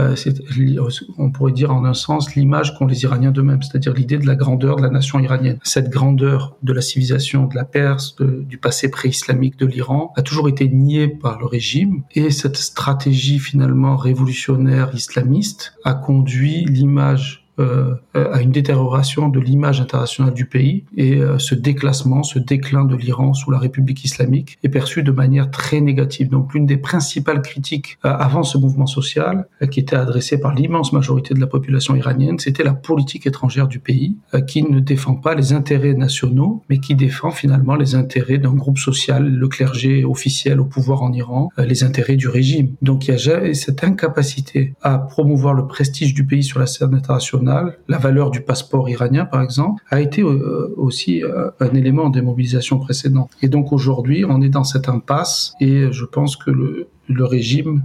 on 1.17 1.32
pourrait 1.32 1.52
dire 1.52 1.74
en 1.74 1.84
un 1.86 1.93
sens, 1.93 2.36
l'image 2.36 2.76
qu'ont 2.76 2.88
les 2.88 3.04
Iraniens 3.04 3.32
d'eux-mêmes, 3.32 3.62
c'est-à-dire 3.62 3.96
l'idée 3.97 4.17
de 4.17 4.25
la 4.25 4.36
grandeur 4.36 4.77
de 4.77 4.81
la 4.81 4.89
nation 4.89 5.19
iranienne. 5.19 5.60
Cette 5.63 5.89
grandeur 5.89 6.55
de 6.63 6.73
la 6.73 6.81
civilisation 6.81 7.45
de 7.45 7.55
la 7.55 7.65
Perse, 7.65 8.15
du 8.19 8.57
passé 8.57 8.89
pré-islamique 8.89 9.57
de 9.57 9.65
l'Iran, 9.65 10.13
a 10.15 10.21
toujours 10.21 10.47
été 10.49 10.69
niée 10.69 11.07
par 11.07 11.39
le 11.39 11.45
régime 11.45 12.03
et 12.15 12.31
cette 12.31 12.57
stratégie 12.57 13.39
finalement 13.39 13.97
révolutionnaire 13.97 14.91
islamiste 14.93 15.73
a 15.83 15.93
conduit 15.93 16.65
l'image 16.65 17.46
euh, 17.60 17.96
à 18.13 18.41
une 18.41 18.52
détérioration 18.52 19.30
de 19.30 19.39
l'image 19.39 19.82
internationale 19.82 20.34
du 20.34 20.46
pays 20.46 20.84
et 20.96 21.15
euh, 21.15 21.39
ce 21.39 21.56
déclassement, 21.56 22.22
ce 22.22 22.38
déclin 22.38 22.86
de 22.86 22.96
l'Iran 22.96 23.34
sous 23.34 23.50
la 23.50 23.58
République 23.58 24.04
islamique 24.06 24.60
est 24.63 24.70
perçu 24.70 25.02
de 25.02 25.12
manière 25.12 25.50
très 25.50 25.82
négative. 25.82 26.30
Donc 26.30 26.54
l'une 26.54 26.67
des 26.67 26.78
principales 26.78 27.41
critiques 27.41 27.98
euh, 28.06 28.10
avant 28.10 28.43
ce 28.43 28.60
mouvement 28.60 28.86
social 28.86 29.48
qui 29.72 29.80
était 29.80 29.96
adressée 29.96 30.39
par 30.39 30.54
l'immense 30.54 30.93
majorité 30.93 31.34
de 31.34 31.39
la 31.39 31.48
population 31.48 31.96
iranienne, 31.96 32.38
c'était 32.38 32.63
la 32.63 32.74
politique 32.74 33.26
étrangère 33.26 33.67
du 33.67 33.80
pays 33.80 34.17
qui 34.48 34.63
ne 34.63 34.80
défend 34.80 35.15
pas 35.15 35.34
les 35.34 35.54
intérêts 35.54 35.93
nationaux 35.93 36.63
mais 36.70 36.80
qui 36.80 36.93
défend 36.93 37.32
finalement 37.32 37.76
les 37.76 37.96
intérêts 37.96 38.38
d'un 38.38 38.54
groupe 38.54 38.78
social, 38.78 39.28
le 39.28 39.48
clergé 39.48 40.04
officiel 40.04 40.60
au 40.60 40.65
pouvoir 40.65 41.02
en 41.02 41.12
Iran, 41.12 41.50
les 41.58 41.84
intérêts 41.84 42.15
du 42.17 42.28
régime. 42.28 42.76
Donc 42.82 43.08
il 43.08 43.12
y 43.12 43.30
a 43.30 43.54
cette 43.54 43.84
incapacité 43.84 44.74
à 44.82 45.00
promouvoir 45.00 45.54
le 45.54 45.65
prestige 45.67 46.13
du 46.13 46.26
pays 46.26 46.43
sur 46.43 46.60
la 46.60 46.67
scène 46.67 46.93
internationale 46.93 47.46
la 47.88 47.97
valeur 47.97 48.31
du 48.31 48.41
passeport 48.41 48.89
iranien 48.89 49.25
par 49.25 49.41
exemple, 49.41 49.83
a 49.89 50.01
été 50.01 50.21
euh, 50.21 50.73
aussi 50.77 51.23
euh, 51.23 51.49
un 51.60 51.73
élément 51.73 52.10
des 52.10 52.21
mobilisations 52.21 52.79
précédentes. 52.79 53.31
Et 53.41 53.47
donc 53.47 53.71
aujourd'hui, 53.71 54.25
on 54.25 54.41
est 54.41 54.49
dans 54.49 54.63
cette 54.63 54.89
impasse 54.89 55.53
et 55.60 55.91
je 55.91 56.05
pense 56.05 56.36
que 56.36 56.51
le, 56.51 56.88
le 57.08 57.26
régime 57.26 57.84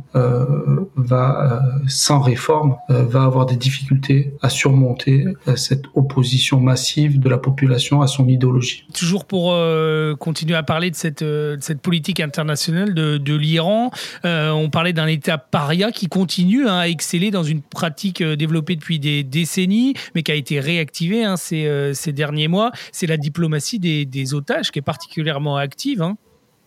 va, 0.96 1.62
sans 1.86 2.20
réforme, 2.20 2.76
va 2.88 3.24
avoir 3.24 3.46
des 3.46 3.56
difficultés 3.56 4.34
à 4.42 4.48
surmonter 4.48 5.26
cette 5.56 5.84
opposition 5.94 6.60
massive 6.60 7.20
de 7.20 7.28
la 7.28 7.38
population 7.38 8.02
à 8.02 8.06
son 8.06 8.28
idéologie. 8.28 8.86
Toujours 8.94 9.24
pour 9.24 9.56
continuer 10.18 10.54
à 10.54 10.62
parler 10.62 10.90
de 10.90 10.96
cette, 10.96 11.24
politique 11.82 12.20
internationale 12.20 12.94
de, 12.94 13.34
l'Iran, 13.34 13.90
on 14.24 14.70
parlait 14.70 14.92
d'un 14.92 15.06
État 15.06 15.38
paria 15.38 15.92
qui 15.92 16.08
continue 16.08 16.68
hein, 16.68 16.78
à 16.78 16.88
exceller 16.88 17.30
dans 17.30 17.42
une 17.42 17.62
pratique 17.62 18.22
développée 18.22 18.76
depuis 18.76 18.98
des 18.98 19.24
décennies, 19.24 19.94
mais 20.14 20.22
qui 20.22 20.32
a 20.32 20.34
été 20.34 20.60
réactivée 20.60 21.24
hein, 21.24 21.36
ces, 21.36 22.12
derniers 22.12 22.48
mois. 22.48 22.72
C'est 22.92 23.06
la 23.06 23.16
diplomatie 23.16 23.78
des, 23.78 24.04
des 24.04 24.34
otages 24.34 24.70
qui 24.70 24.78
est 24.78 24.82
particulièrement 24.82 25.56
active. 25.56 26.02
Hein. 26.02 26.16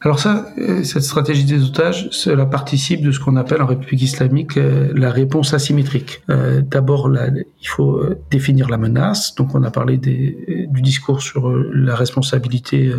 Alors 0.02 0.20
ça, 0.20 0.46
euh, 0.58 0.84
cette 0.84 1.04
stratégie 1.04 1.46
des 1.46 1.64
otages, 1.64 2.10
cela 2.12 2.46
participe 2.46 3.02
de 3.02 3.12
ce 3.12 3.20
qu'on 3.20 3.38
appelle 3.38 3.62
en 3.62 3.66
République 3.66 4.04
islamique 4.04 4.58
euh, 4.58 4.92
la 4.96 5.10
réponse 5.10 5.54
asymétrique. 5.54 6.22
Euh, 6.30 6.62
D'abord, 6.62 7.10
il 7.10 7.68
faut 7.68 8.04
définir 8.30 8.70
la 8.70 8.78
menace. 8.78 9.34
Donc 9.36 9.56
on 9.56 9.64
a 9.64 9.72
parlé 9.72 9.98
des, 9.98 10.68
du 10.70 10.82
discours 10.82 11.22
sur 11.22 11.50
la 11.50 11.96
responsabilité 11.96 12.94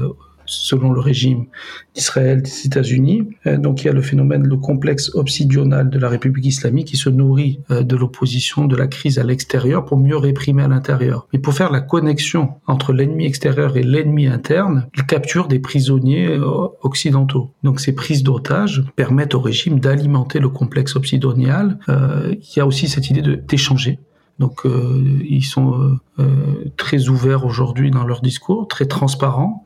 selon 0.47 0.93
le 0.93 1.01
régime 1.01 1.47
d'Israël, 1.95 2.43
des 2.43 2.67
États-Unis. 2.67 3.29
Euh, 3.47 3.57
donc 3.57 3.83
il 3.83 3.87
y 3.87 3.89
a 3.89 3.93
le 3.93 4.03
phénomène, 4.03 4.47
le 4.47 4.57
complexe 4.57 5.15
obsidional 5.15 5.91
de 5.91 5.99
la 5.99 6.09
République 6.09 6.47
islamique 6.47 6.89
qui 6.89 6.97
se 6.97 7.09
nourrit 7.09 7.61
euh, 7.71 7.83
de 7.83 7.97
l'opposition, 7.97 8.67
de 8.67 8.77
la 8.77 8.87
crise 8.87 9.19
à 9.19 9.25
l'extérieur 9.25 9.85
pour 9.85 9.99
mieux 9.99 10.17
réprimer 10.17 10.63
à 10.63 10.69
l'intérieur. 10.69 11.27
Et 11.33 11.39
pour 11.39 11.55
faire 11.55 11.71
la 11.71 11.81
connexion 11.81 12.51
entre 12.67 12.93
l'ennemi 12.93 13.27
extérieur 13.27 13.77
et 13.77 13.83
l'ennemi 13.83 14.27
interne, 14.27 14.89
il 14.97 15.05
capture 15.05 15.49
des 15.49 15.59
prisonniers 15.59 16.29
euh, 16.29 16.69
occidentaux. 16.83 17.53
Donc 17.63 17.81
ces 17.81 17.95
prises 17.95 18.23
d'otages 18.23 18.85
permettent 18.97 19.35
au 19.35 19.41
régime 19.41 19.81
d'alimenter 19.81 20.39
le 20.39 20.49
complexe 20.49 20.97
obsidonial. 20.97 21.79
il 21.89 22.57
y 22.57 22.61
a 22.61 22.67
aussi 22.67 22.89
cette 22.89 23.11
idée 23.11 23.23
d'échanger 23.37 23.99
donc 24.39 24.67
euh, 24.67 25.23
ils 25.25 25.45
sont 25.45 25.81
euh, 25.81 25.99
euh, 26.19 26.71
très 26.77 27.09
ouverts 27.09 27.47
aujourd'hui 27.47 27.91
dans 27.91 28.05
leur 28.05 28.21
discours, 28.21 28.69
très 28.69 28.87
transparents 28.87 29.65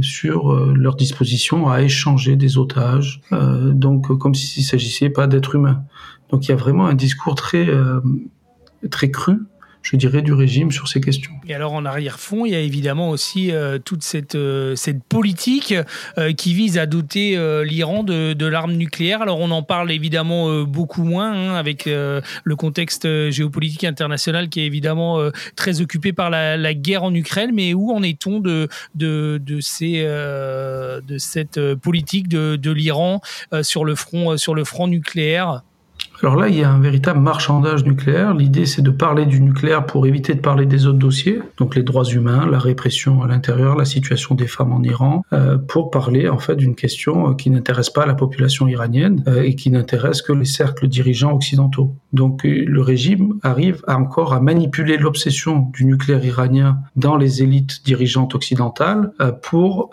sur 0.00 0.54
leur 0.54 0.94
disposition 0.94 1.68
à 1.68 1.82
échanger 1.82 2.36
des 2.36 2.56
otages, 2.56 3.20
donc 3.32 4.16
comme 4.18 4.34
s'il 4.34 4.62
s'agissait 4.62 5.10
pas 5.10 5.26
d'êtres 5.26 5.56
humains. 5.56 5.82
Donc 6.30 6.46
il 6.46 6.50
y 6.50 6.52
a 6.52 6.56
vraiment 6.56 6.86
un 6.86 6.94
discours 6.94 7.34
très 7.34 7.68
très 8.90 9.10
cru 9.10 9.40
je 9.82 9.96
dirais, 9.96 10.22
du 10.22 10.32
régime 10.32 10.70
sur 10.70 10.88
ces 10.88 11.00
questions. 11.00 11.32
Et 11.48 11.54
alors 11.54 11.72
en 11.72 11.84
arrière-fond, 11.84 12.44
il 12.44 12.52
y 12.52 12.54
a 12.54 12.60
évidemment 12.60 13.10
aussi 13.10 13.50
euh, 13.50 13.78
toute 13.78 14.02
cette, 14.02 14.34
euh, 14.34 14.74
politique 15.08 15.74
euh, 16.18 16.32
qui 16.32 16.54
vise 16.54 16.78
à 16.78 16.86
doter 16.86 17.36
l'Iran 17.64 18.02
de, 18.02 18.46
l'arme 18.46 18.72
nucléaire. 18.72 19.22
Alors 19.22 19.40
on 19.40 19.50
en 19.50 19.62
parle 19.62 19.90
évidemment 19.90 20.62
beaucoup 20.62 21.04
moins 21.04 21.32
hein, 21.32 21.54
avec 21.54 21.86
le 21.86 22.56
contexte 22.56 23.30
géopolitique 23.30 23.84
international 23.84 24.48
qui 24.48 24.60
est 24.60 24.66
évidemment 24.66 25.30
très 25.56 25.80
occupé 25.80 26.12
par 26.12 26.30
la, 26.30 26.74
guerre 26.74 27.04
en 27.04 27.14
Ukraine, 27.14 27.50
mais 27.52 27.74
où 27.74 27.92
en 27.92 28.02
est-on 28.02 28.40
de, 28.40 28.68
cette 31.18 31.74
politique 31.74 32.28
de, 32.28 32.70
l'Iran 32.70 33.20
sur 33.62 33.84
le 33.84 33.94
front 33.94 34.86
nucléaire? 34.88 35.62
Alors 36.22 36.36
là, 36.36 36.48
il 36.48 36.56
y 36.56 36.62
a 36.62 36.70
un 36.70 36.80
véritable 36.80 37.20
marchandage 37.20 37.84
nucléaire. 37.84 38.34
L'idée, 38.34 38.66
c'est 38.66 38.82
de 38.82 38.90
parler 38.90 39.24
du 39.24 39.40
nucléaire 39.40 39.86
pour 39.86 40.06
éviter 40.06 40.34
de 40.34 40.40
parler 40.40 40.66
des 40.66 40.86
autres 40.86 40.98
dossiers, 40.98 41.40
donc 41.56 41.74
les 41.74 41.82
droits 41.82 42.04
humains, 42.04 42.46
la 42.46 42.58
répression 42.58 43.22
à 43.22 43.26
l'intérieur, 43.26 43.74
la 43.74 43.86
situation 43.86 44.34
des 44.34 44.46
femmes 44.46 44.72
en 44.72 44.82
Iran, 44.82 45.22
euh, 45.32 45.56
pour 45.56 45.90
parler 45.90 46.28
en 46.28 46.38
fait 46.38 46.56
d'une 46.56 46.74
question 46.74 47.30
euh, 47.30 47.34
qui 47.34 47.48
n'intéresse 47.48 47.88
pas 47.88 48.04
la 48.04 48.14
population 48.14 48.68
iranienne 48.68 49.24
euh, 49.28 49.42
et 49.42 49.54
qui 49.54 49.70
n'intéresse 49.70 50.20
que 50.20 50.34
les 50.34 50.44
cercles 50.44 50.88
dirigeants 50.88 51.32
occidentaux. 51.32 51.94
Donc 52.12 52.42
le 52.44 52.82
régime 52.82 53.38
arrive 53.42 53.82
encore 53.88 54.34
à 54.34 54.40
manipuler 54.40 54.98
l'obsession 54.98 55.70
du 55.72 55.86
nucléaire 55.86 56.24
iranien 56.24 56.78
dans 56.96 57.16
les 57.16 57.42
élites 57.42 57.84
dirigeantes 57.84 58.34
occidentales 58.34 59.12
pour 59.42 59.90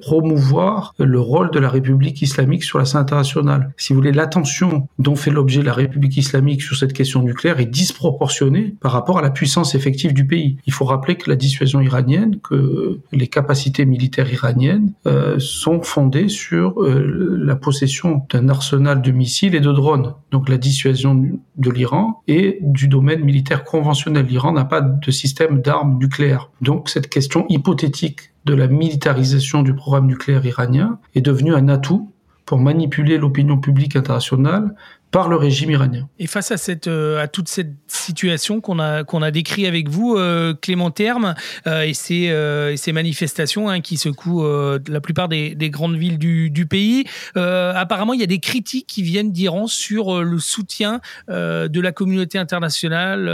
promouvoir 0.00 0.94
le 0.98 1.20
rôle 1.20 1.50
de 1.50 1.58
la 1.58 1.68
République 1.68 2.22
islamique 2.22 2.64
sur 2.64 2.78
la 2.78 2.86
scène 2.86 3.02
internationale. 3.02 3.74
Si 3.76 3.92
vous 3.92 3.98
voulez, 3.98 4.12
l'attention 4.12 4.88
dont 4.98 5.16
l'objet 5.30 5.60
de 5.60 5.66
la 5.66 5.72
République 5.72 6.16
islamique 6.16 6.62
sur 6.62 6.76
cette 6.76 6.92
question 6.92 7.22
nucléaire 7.22 7.60
est 7.60 7.66
disproportionnée 7.66 8.74
par 8.80 8.92
rapport 8.92 9.18
à 9.18 9.22
la 9.22 9.30
puissance 9.30 9.74
effective 9.74 10.12
du 10.12 10.26
pays. 10.26 10.58
Il 10.66 10.72
faut 10.72 10.84
rappeler 10.84 11.16
que 11.16 11.28
la 11.28 11.36
dissuasion 11.36 11.80
iranienne, 11.80 12.38
que 12.42 13.00
les 13.12 13.26
capacités 13.28 13.84
militaires 13.84 14.32
iraniennes 14.32 14.92
euh, 15.06 15.38
sont 15.38 15.82
fondées 15.82 16.28
sur 16.28 16.82
euh, 16.82 17.36
la 17.38 17.56
possession 17.56 18.22
d'un 18.30 18.48
arsenal 18.48 19.02
de 19.02 19.10
missiles 19.10 19.54
et 19.54 19.60
de 19.60 19.72
drones. 19.72 20.14
Donc 20.30 20.48
la 20.48 20.58
dissuasion 20.58 21.14
de 21.56 21.70
l'Iran 21.70 22.22
est 22.28 22.58
du 22.62 22.88
domaine 22.88 23.24
militaire 23.24 23.64
conventionnel. 23.64 24.26
L'Iran 24.26 24.52
n'a 24.52 24.64
pas 24.64 24.80
de 24.80 25.10
système 25.10 25.60
d'armes 25.60 25.98
nucléaires. 25.98 26.50
Donc 26.60 26.88
cette 26.88 27.08
question 27.08 27.46
hypothétique 27.48 28.32
de 28.44 28.54
la 28.54 28.68
militarisation 28.68 29.62
du 29.62 29.74
programme 29.74 30.06
nucléaire 30.06 30.44
iranien 30.44 30.98
est 31.14 31.22
devenue 31.22 31.54
un 31.54 31.68
atout 31.68 32.10
pour 32.46 32.58
manipuler 32.58 33.16
l'opinion 33.18 33.58
publique 33.58 33.96
internationale 33.96 34.74
par 35.14 35.28
le 35.28 35.36
régime 35.36 35.70
iranien. 35.70 36.08
Et 36.18 36.26
face 36.26 36.50
à 36.50 36.56
cette 36.56 36.88
euh, 36.88 37.22
à 37.22 37.28
toute 37.28 37.46
cette 37.46 37.72
situation 37.86 38.60
qu'on 38.60 38.80
a 38.80 39.04
qu'on 39.04 39.22
a 39.22 39.30
décrit 39.30 39.64
avec 39.64 39.88
vous, 39.88 40.16
euh, 40.16 40.54
Clément 40.60 40.90
Terme, 40.90 41.36
euh, 41.68 41.82
et 41.82 41.94
ces 41.94 42.24
et 42.24 42.76
ces 42.76 42.90
manifestations 42.90 43.68
hein, 43.68 43.80
qui 43.80 43.96
secouent 43.96 44.44
la 44.44 45.00
plupart 45.00 45.28
des, 45.28 45.54
des, 45.54 45.70
grandes 45.70 45.96
villes 45.96 46.18
du, 46.18 46.66
pays. 46.66 47.04
apparemment, 47.36 48.12
il 48.12 48.20
y 48.20 48.24
a 48.24 48.26
des 48.26 48.40
critiques 48.40 48.88
qui 48.88 49.02
viennent 49.02 49.30
d'Iran 49.30 49.68
sur 49.68 50.22
le 50.22 50.38
soutien 50.38 51.00
de 51.28 51.80
la 51.80 51.92
communauté 51.92 52.38
internationale, 52.38 53.24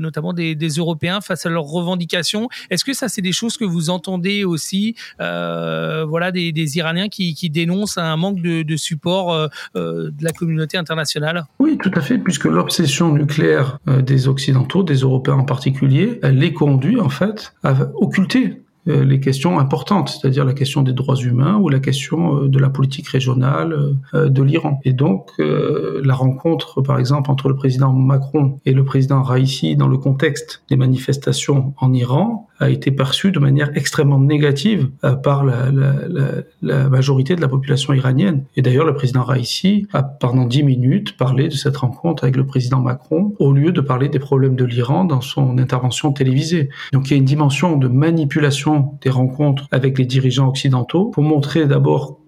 notamment 0.00 0.32
des, 0.32 0.54
Européens, 0.54 1.20
face 1.20 1.44
à 1.44 1.50
leurs 1.50 1.64
revendications. 1.64 2.48
Est-ce 2.70 2.84
que 2.84 2.92
ça, 2.92 3.08
c'est 3.08 3.22
des 3.22 3.32
choses 3.32 3.56
que 3.56 3.64
vous 3.64 3.90
entendez 3.90 4.44
aussi, 4.44 4.94
voilà, 5.18 6.30
des, 6.32 6.76
Iraniens 6.78 7.08
qui, 7.08 7.50
dénoncent 7.50 7.98
un 7.98 8.16
manque 8.16 8.40
de 8.40 8.76
support 8.76 9.50
de 9.74 10.24
la 10.24 10.32
communauté 10.32 10.76
internationale 10.78 11.09
oui, 11.58 11.78
tout 11.82 11.90
à 11.94 12.00
fait, 12.00 12.18
puisque 12.18 12.44
l'obsession 12.44 13.12
nucléaire 13.12 13.78
euh, 13.88 14.02
des 14.02 14.28
Occidentaux, 14.28 14.82
des 14.82 14.96
Européens 14.96 15.34
en 15.34 15.44
particulier, 15.44 16.20
elle 16.22 16.38
les 16.38 16.52
conduit 16.52 17.00
en 17.00 17.08
fait 17.08 17.52
à 17.62 17.74
occulter 17.94 18.62
les 18.86 19.20
questions 19.20 19.58
importantes, 19.58 20.08
c'est-à-dire 20.08 20.44
la 20.44 20.54
question 20.54 20.82
des 20.82 20.92
droits 20.92 21.16
humains 21.16 21.58
ou 21.58 21.68
la 21.68 21.80
question 21.80 22.44
euh, 22.44 22.48
de 22.48 22.58
la 22.58 22.70
politique 22.70 23.08
régionale 23.08 23.76
de 24.14 24.42
l'Iran. 24.42 24.80
Et 24.84 24.92
donc, 24.92 25.30
la 25.38 26.14
rencontre, 26.14 26.82
par 26.82 26.98
exemple, 26.98 27.30
entre 27.30 27.48
le 27.48 27.54
président 27.54 27.92
Macron 27.92 28.58
et 28.64 28.72
le 28.72 28.84
président 28.84 29.22
Raisi 29.22 29.76
dans 29.76 29.88
le 29.88 29.98
contexte 29.98 30.62
des 30.68 30.76
manifestations 30.76 31.74
en 31.78 31.92
Iran 31.92 32.48
a 32.58 32.70
été 32.70 32.90
perçue 32.90 33.32
de 33.32 33.38
manière 33.38 33.70
extrêmement 33.74 34.18
négative 34.18 34.90
par 35.22 35.44
la, 35.44 36.88
majorité 36.88 37.36
de 37.36 37.40
la 37.40 37.48
population 37.48 37.92
iranienne. 37.92 38.44
Et 38.56 38.62
d'ailleurs, 38.62 38.86
le 38.86 38.94
président 38.94 39.22
Raisi 39.22 39.86
a 39.92 40.02
pendant 40.02 40.44
dix 40.44 40.62
minutes 40.62 41.16
parlé 41.16 41.48
de 41.48 41.54
cette 41.54 41.76
rencontre 41.76 42.24
avec 42.24 42.36
le 42.36 42.46
président 42.46 42.80
Macron 42.80 43.34
au 43.38 43.52
lieu 43.52 43.72
de 43.72 43.80
parler 43.80 44.08
des 44.08 44.18
problèmes 44.18 44.56
de 44.56 44.64
l'Iran 44.64 45.04
dans 45.04 45.20
son 45.20 45.58
intervention 45.58 46.12
télévisée. 46.12 46.68
Donc 46.92 47.08
il 47.08 47.12
y 47.12 47.14
a 47.14 47.18
une 47.18 47.24
dimension 47.24 47.76
de 47.76 47.88
manipulation 47.88 48.69
des 49.02 49.10
rencontres 49.10 49.66
avec 49.70 49.98
les 49.98 50.06
dirigeants 50.06 50.48
occidentaux 50.48 51.06
pour 51.06 51.22
montrer 51.22 51.66
d'abord 51.66 52.20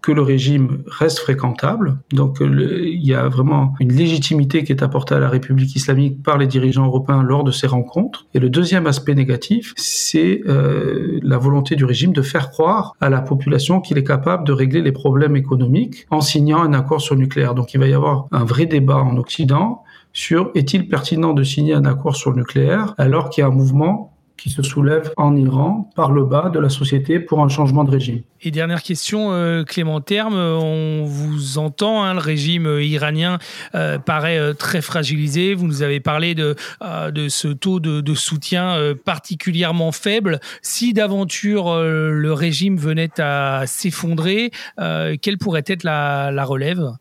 que 0.00 0.12
le 0.12 0.22
régime 0.22 0.84
reste 0.86 1.18
fréquentable. 1.18 1.98
Donc 2.12 2.38
il 2.40 3.04
y 3.04 3.14
a 3.14 3.28
vraiment 3.28 3.74
une 3.80 3.92
légitimité 3.92 4.64
qui 4.64 4.72
est 4.72 4.82
apportée 4.82 5.14
à 5.14 5.18
la 5.18 5.28
République 5.28 5.74
islamique 5.74 6.22
par 6.22 6.38
les 6.38 6.46
dirigeants 6.46 6.86
européens 6.86 7.22
lors 7.22 7.44
de 7.44 7.50
ces 7.50 7.66
rencontres. 7.66 8.26
Et 8.34 8.38
le 8.38 8.48
deuxième 8.48 8.86
aspect 8.86 9.14
négatif, 9.14 9.74
c'est 9.76 10.40
euh, 10.46 11.18
la 11.22 11.38
volonté 11.38 11.74
du 11.76 11.84
régime 11.84 12.12
de 12.12 12.22
faire 12.22 12.50
croire 12.50 12.94
à 13.00 13.10
la 13.10 13.20
population 13.20 13.80
qu'il 13.80 13.98
est 13.98 14.04
capable 14.04 14.44
de 14.44 14.52
régler 14.52 14.82
les 14.82 14.92
problèmes 14.92 15.36
économiques 15.36 16.06
en 16.10 16.20
signant 16.20 16.62
un 16.62 16.72
accord 16.72 17.00
sur 17.00 17.14
le 17.14 17.22
nucléaire. 17.22 17.54
Donc 17.54 17.74
il 17.74 17.80
va 17.80 17.88
y 17.88 17.94
avoir 17.94 18.26
un 18.30 18.44
vrai 18.44 18.66
débat 18.66 18.98
en 18.98 19.16
Occident 19.16 19.82
sur 20.12 20.50
est-il 20.54 20.88
pertinent 20.88 21.34
de 21.34 21.42
signer 21.42 21.74
un 21.74 21.84
accord 21.84 22.16
sur 22.16 22.30
le 22.30 22.38
nucléaire 22.38 22.94
alors 22.98 23.30
qu'il 23.30 23.42
y 23.42 23.44
a 23.44 23.48
un 23.48 23.54
mouvement 23.54 24.14
qui 24.38 24.50
se 24.50 24.62
soulève 24.62 25.12
en 25.16 25.36
Iran 25.36 25.90
par 25.94 26.12
le 26.12 26.24
bas 26.24 26.48
de 26.48 26.58
la 26.58 26.70
société 26.70 27.18
pour 27.18 27.40
un 27.40 27.48
changement 27.48 27.84
de 27.84 27.90
régime. 27.90 28.22
Et 28.40 28.52
dernière 28.52 28.82
question, 28.82 29.32
euh, 29.32 29.64
Clément 29.64 30.00
Terme, 30.00 30.36
on 30.36 31.04
vous 31.04 31.58
entend, 31.58 32.04
hein, 32.04 32.14
le 32.14 32.20
régime 32.20 32.78
iranien 32.80 33.38
euh, 33.74 33.98
paraît 33.98 34.38
euh, 34.38 34.54
très 34.54 34.80
fragilisé. 34.80 35.54
Vous 35.54 35.66
nous 35.66 35.82
avez 35.82 35.98
parlé 35.98 36.36
de, 36.36 36.54
de 36.80 37.28
ce 37.28 37.48
taux 37.48 37.80
de, 37.80 38.14
soutien 38.14 38.94
particulièrement 39.04 39.92
faible. 39.92 40.38
Si 40.62 40.92
d'aventure 40.92 41.74
le 41.82 42.32
régime 42.32 42.76
venait 42.76 43.20
à 43.20 43.64
s'effondrer, 43.66 44.50
quelle 44.76 45.38
pourrait 45.38 45.64
être 45.66 45.82
la 45.82 46.44
relève? 46.44 46.92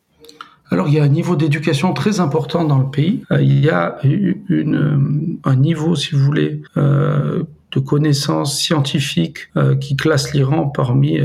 Alors 0.70 0.88
il 0.88 0.96
y 0.96 1.00
a 1.00 1.04
un 1.04 1.10
niveau 1.10 1.36
d'éducation 1.36 1.94
très 1.94 2.20
important 2.20 2.64
dans 2.66 2.80
le 2.80 2.90
pays. 2.90 3.24
Euh, 3.32 3.42
il 3.42 3.64
y 3.64 3.70
a 3.70 3.98
une, 4.04 5.40
un 5.44 5.56
niveau, 5.56 5.96
si 5.96 6.16
vous 6.16 6.24
voulez, 6.24 6.62
euh, 6.76 7.44
de 7.72 7.80
connaissances 7.80 8.60
scientifiques 8.60 9.50
euh, 9.56 9.76
qui 9.76 9.96
classe 9.96 10.34
l'Iran 10.34 10.68
parmi 10.68 11.20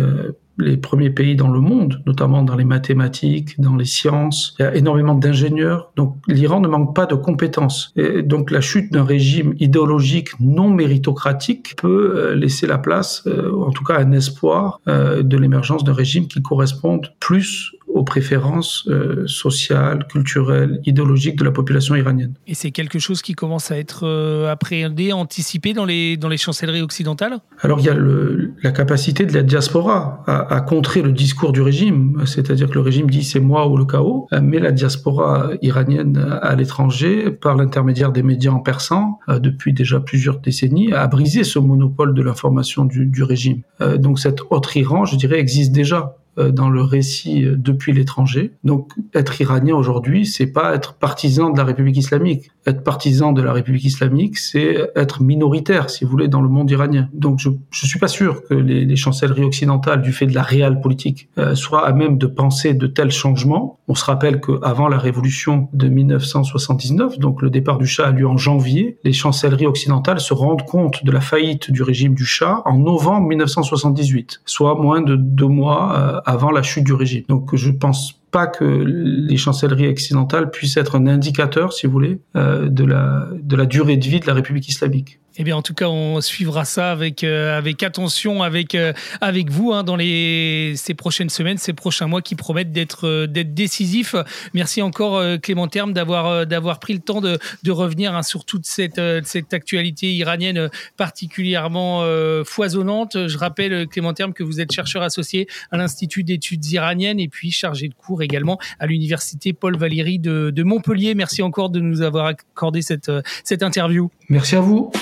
les 0.58 0.76
premiers 0.76 1.10
pays 1.10 1.36
dans 1.36 1.48
le 1.48 1.60
monde, 1.60 2.02
notamment 2.06 2.42
dans 2.42 2.56
les 2.56 2.64
mathématiques, 2.64 3.60
dans 3.60 3.76
les 3.76 3.84
sciences. 3.84 4.54
Il 4.58 4.62
y 4.62 4.66
a 4.66 4.74
énormément 4.74 5.14
d'ingénieurs. 5.14 5.92
Donc 5.96 6.16
l'Iran 6.28 6.60
ne 6.60 6.68
manque 6.68 6.94
pas 6.94 7.06
de 7.06 7.14
compétences. 7.14 7.92
Et 7.96 8.22
donc 8.22 8.50
la 8.50 8.60
chute 8.60 8.92
d'un 8.92 9.04
régime 9.04 9.54
idéologique 9.58 10.38
non 10.40 10.70
méritocratique 10.70 11.74
peut 11.76 12.14
euh, 12.16 12.34
laisser 12.34 12.66
la 12.66 12.78
place, 12.78 13.22
euh, 13.26 13.52
en 13.54 13.70
tout 13.70 13.84
cas 13.84 13.98
un 13.98 14.12
espoir, 14.12 14.80
euh, 14.88 15.22
de 15.22 15.36
l'émergence 15.36 15.84
d'un 15.84 15.94
régime 15.94 16.26
qui 16.28 16.42
corresponde 16.42 17.12
plus 17.20 17.72
aux 17.92 18.04
préférences 18.04 18.84
euh, 18.88 19.26
sociales, 19.26 20.06
culturelles, 20.08 20.80
idéologiques 20.86 21.36
de 21.36 21.44
la 21.44 21.50
population 21.50 21.94
iranienne. 21.94 22.34
Et 22.46 22.54
c'est 22.54 22.70
quelque 22.70 22.98
chose 22.98 23.22
qui 23.22 23.34
commence 23.34 23.70
à 23.70 23.78
être 23.78 24.04
euh, 24.04 24.50
appréhendé, 24.50 25.12
anticipé 25.12 25.74
dans 25.74 25.84
les, 25.84 26.16
dans 26.16 26.28
les 26.28 26.38
chancelleries 26.38 26.82
occidentales? 26.82 27.38
Alors 27.60 27.80
il 27.80 27.86
y 27.86 27.90
a 27.90 27.94
le, 27.94 28.52
la 28.62 28.72
capacité 28.72 29.26
de 29.26 29.34
la 29.34 29.42
diaspora 29.42 30.22
à, 30.26 30.41
à 30.48 30.60
contrer 30.60 31.02
le 31.02 31.12
discours 31.12 31.52
du 31.52 31.62
régime, 31.62 32.22
c'est-à-dire 32.26 32.68
que 32.68 32.74
le 32.74 32.80
régime 32.80 33.08
dit 33.08 33.24
c'est 33.24 33.40
moi 33.40 33.68
ou 33.68 33.76
le 33.76 33.84
chaos, 33.84 34.26
euh, 34.32 34.40
mais 34.42 34.58
la 34.58 34.72
diaspora 34.72 35.50
iranienne 35.62 36.38
à 36.42 36.54
l'étranger, 36.54 37.30
par 37.30 37.56
l'intermédiaire 37.56 38.12
des 38.12 38.22
médias 38.22 38.52
en 38.52 38.60
persan, 38.60 39.18
depuis 39.28 39.72
déjà 39.72 40.00
plusieurs 40.00 40.38
décennies, 40.38 40.92
a 40.92 41.06
brisé 41.06 41.44
ce 41.44 41.58
monopole 41.58 42.14
de 42.14 42.22
l'information 42.22 42.84
du, 42.84 43.06
du 43.06 43.22
régime. 43.22 43.62
Donc 43.98 44.18
cet 44.18 44.40
autre 44.50 44.76
Iran, 44.76 45.04
je 45.04 45.16
dirais, 45.16 45.38
existe 45.38 45.72
déjà 45.72 45.98
euh, 45.98 46.21
dans 46.38 46.70
le 46.70 46.82
récit 46.82 47.44
euh, 47.44 47.56
depuis 47.56 47.92
l'étranger. 47.92 48.52
Donc 48.64 48.92
être 49.14 49.40
iranien 49.40 49.74
aujourd'hui, 49.74 50.26
c'est 50.26 50.46
pas 50.46 50.74
être 50.74 50.94
partisan 50.94 51.50
de 51.50 51.58
la 51.58 51.64
République 51.64 51.96
islamique. 51.96 52.50
Être 52.66 52.82
partisan 52.84 53.32
de 53.32 53.42
la 53.42 53.52
République 53.52 53.84
islamique, 53.84 54.38
c'est 54.38 54.90
être 54.96 55.22
minoritaire, 55.22 55.90
si 55.90 56.04
vous 56.04 56.10
voulez, 56.10 56.28
dans 56.28 56.40
le 56.40 56.48
monde 56.48 56.70
iranien. 56.70 57.08
Donc 57.12 57.38
je 57.38 57.50
je 57.70 57.86
suis 57.86 57.98
pas 57.98 58.08
sûr 58.08 58.44
que 58.44 58.54
les, 58.54 58.84
les 58.84 58.96
chancelleries 58.96 59.44
occidentales, 59.44 60.02
du 60.02 60.12
fait 60.12 60.26
de 60.26 60.34
la 60.34 60.42
réelle 60.42 60.80
politique, 60.80 61.28
euh, 61.38 61.54
soient 61.54 61.86
à 61.86 61.92
même 61.92 62.18
de 62.18 62.26
penser 62.26 62.74
de 62.74 62.86
tels 62.86 63.10
changements. 63.10 63.78
On 63.88 63.94
se 63.94 64.04
rappelle 64.04 64.40
qu'avant 64.40 64.88
la 64.88 64.98
révolution 64.98 65.68
de 65.72 65.88
1979, 65.88 67.18
donc 67.18 67.42
le 67.42 67.50
départ 67.50 67.78
du 67.78 67.86
Shah 67.86 68.06
a 68.06 68.10
lieu 68.10 68.26
en 68.26 68.36
janvier, 68.36 68.98
les 69.04 69.12
chancelleries 69.12 69.66
occidentales 69.66 70.20
se 70.20 70.34
rendent 70.34 70.64
compte 70.64 71.04
de 71.04 71.10
la 71.10 71.20
faillite 71.20 71.70
du 71.70 71.82
régime 71.82 72.14
du 72.14 72.24
Shah 72.24 72.62
en 72.64 72.78
novembre 72.78 73.28
1978, 73.28 74.42
soit 74.44 74.76
moins 74.76 75.02
de 75.02 75.16
deux 75.16 75.46
mois 75.46 76.21
avant 76.24 76.50
la 76.50 76.62
chute 76.62 76.84
du 76.84 76.92
régime. 76.92 77.24
Donc 77.28 77.54
je 77.54 77.70
pense 77.70 78.20
pas 78.30 78.46
que 78.46 78.64
les 78.64 79.36
chancelleries 79.36 79.88
occidentales 79.88 80.50
puissent 80.50 80.76
être 80.76 80.96
un 80.96 81.06
indicateur, 81.06 81.72
si 81.72 81.86
vous 81.86 81.92
voulez, 81.92 82.20
euh, 82.34 82.68
de, 82.68 82.84
la, 82.84 83.28
de 83.32 83.56
la 83.56 83.66
durée 83.66 83.96
de 83.96 84.04
vie 84.04 84.20
de 84.20 84.26
la 84.26 84.34
République 84.34 84.68
islamique. 84.68 85.20
Eh 85.38 85.44
bien, 85.44 85.56
en 85.56 85.62
tout 85.62 85.72
cas, 85.72 85.88
on 85.88 86.20
suivra 86.20 86.66
ça 86.66 86.92
avec 86.92 87.24
euh, 87.24 87.56
avec 87.56 87.82
attention, 87.82 88.42
avec 88.42 88.74
euh, 88.74 88.92
avec 89.22 89.50
vous 89.50 89.72
hein, 89.72 89.82
dans 89.82 89.96
les 89.96 90.74
ces 90.76 90.92
prochaines 90.92 91.30
semaines, 91.30 91.56
ces 91.56 91.72
prochains 91.72 92.06
mois 92.06 92.20
qui 92.20 92.34
promettent 92.34 92.72
d'être 92.72 93.06
euh, 93.06 93.26
décisifs. 93.26 94.14
Merci 94.52 94.82
encore 94.82 95.22
Clément 95.40 95.68
Terme 95.68 95.94
d'avoir 95.94 96.78
pris 96.80 96.92
le 96.92 96.98
temps 96.98 97.20
de, 97.20 97.38
de 97.62 97.70
revenir 97.70 98.14
hein, 98.14 98.22
sur 98.22 98.44
toute 98.44 98.66
cette 98.66 99.00
cette 99.24 99.54
actualité 99.54 100.14
iranienne 100.14 100.68
particulièrement 100.96 102.04
foisonnante. 102.44 103.26
Je 103.28 103.38
rappelle 103.38 103.86
Clément 103.88 104.12
Terme 104.12 104.32
que 104.32 104.42
vous 104.42 104.60
êtes 104.60 104.72
chercheur 104.72 105.02
associé 105.02 105.48
à 105.70 105.76
l'Institut 105.76 106.24
d'études 106.24 106.64
iraniennes 106.66 107.20
et 107.20 107.28
puis 107.28 107.50
chargé 107.50 107.88
de 107.88 107.94
cours 107.94 108.22
également 108.22 108.58
à 108.78 108.86
l'université 108.86 109.52
Paul 109.52 109.76
Valéry 109.76 110.18
de, 110.18 110.50
de 110.50 110.62
Montpellier. 110.62 111.14
Merci 111.14 111.42
encore 111.42 111.70
de 111.70 111.80
nous 111.80 112.02
avoir 112.02 112.26
accordé 112.26 112.82
cette 112.82 113.10
cette 113.44 113.62
interview. 113.62 114.10
Merci 114.28 114.56
à 114.56 114.60
vous. 114.60 114.92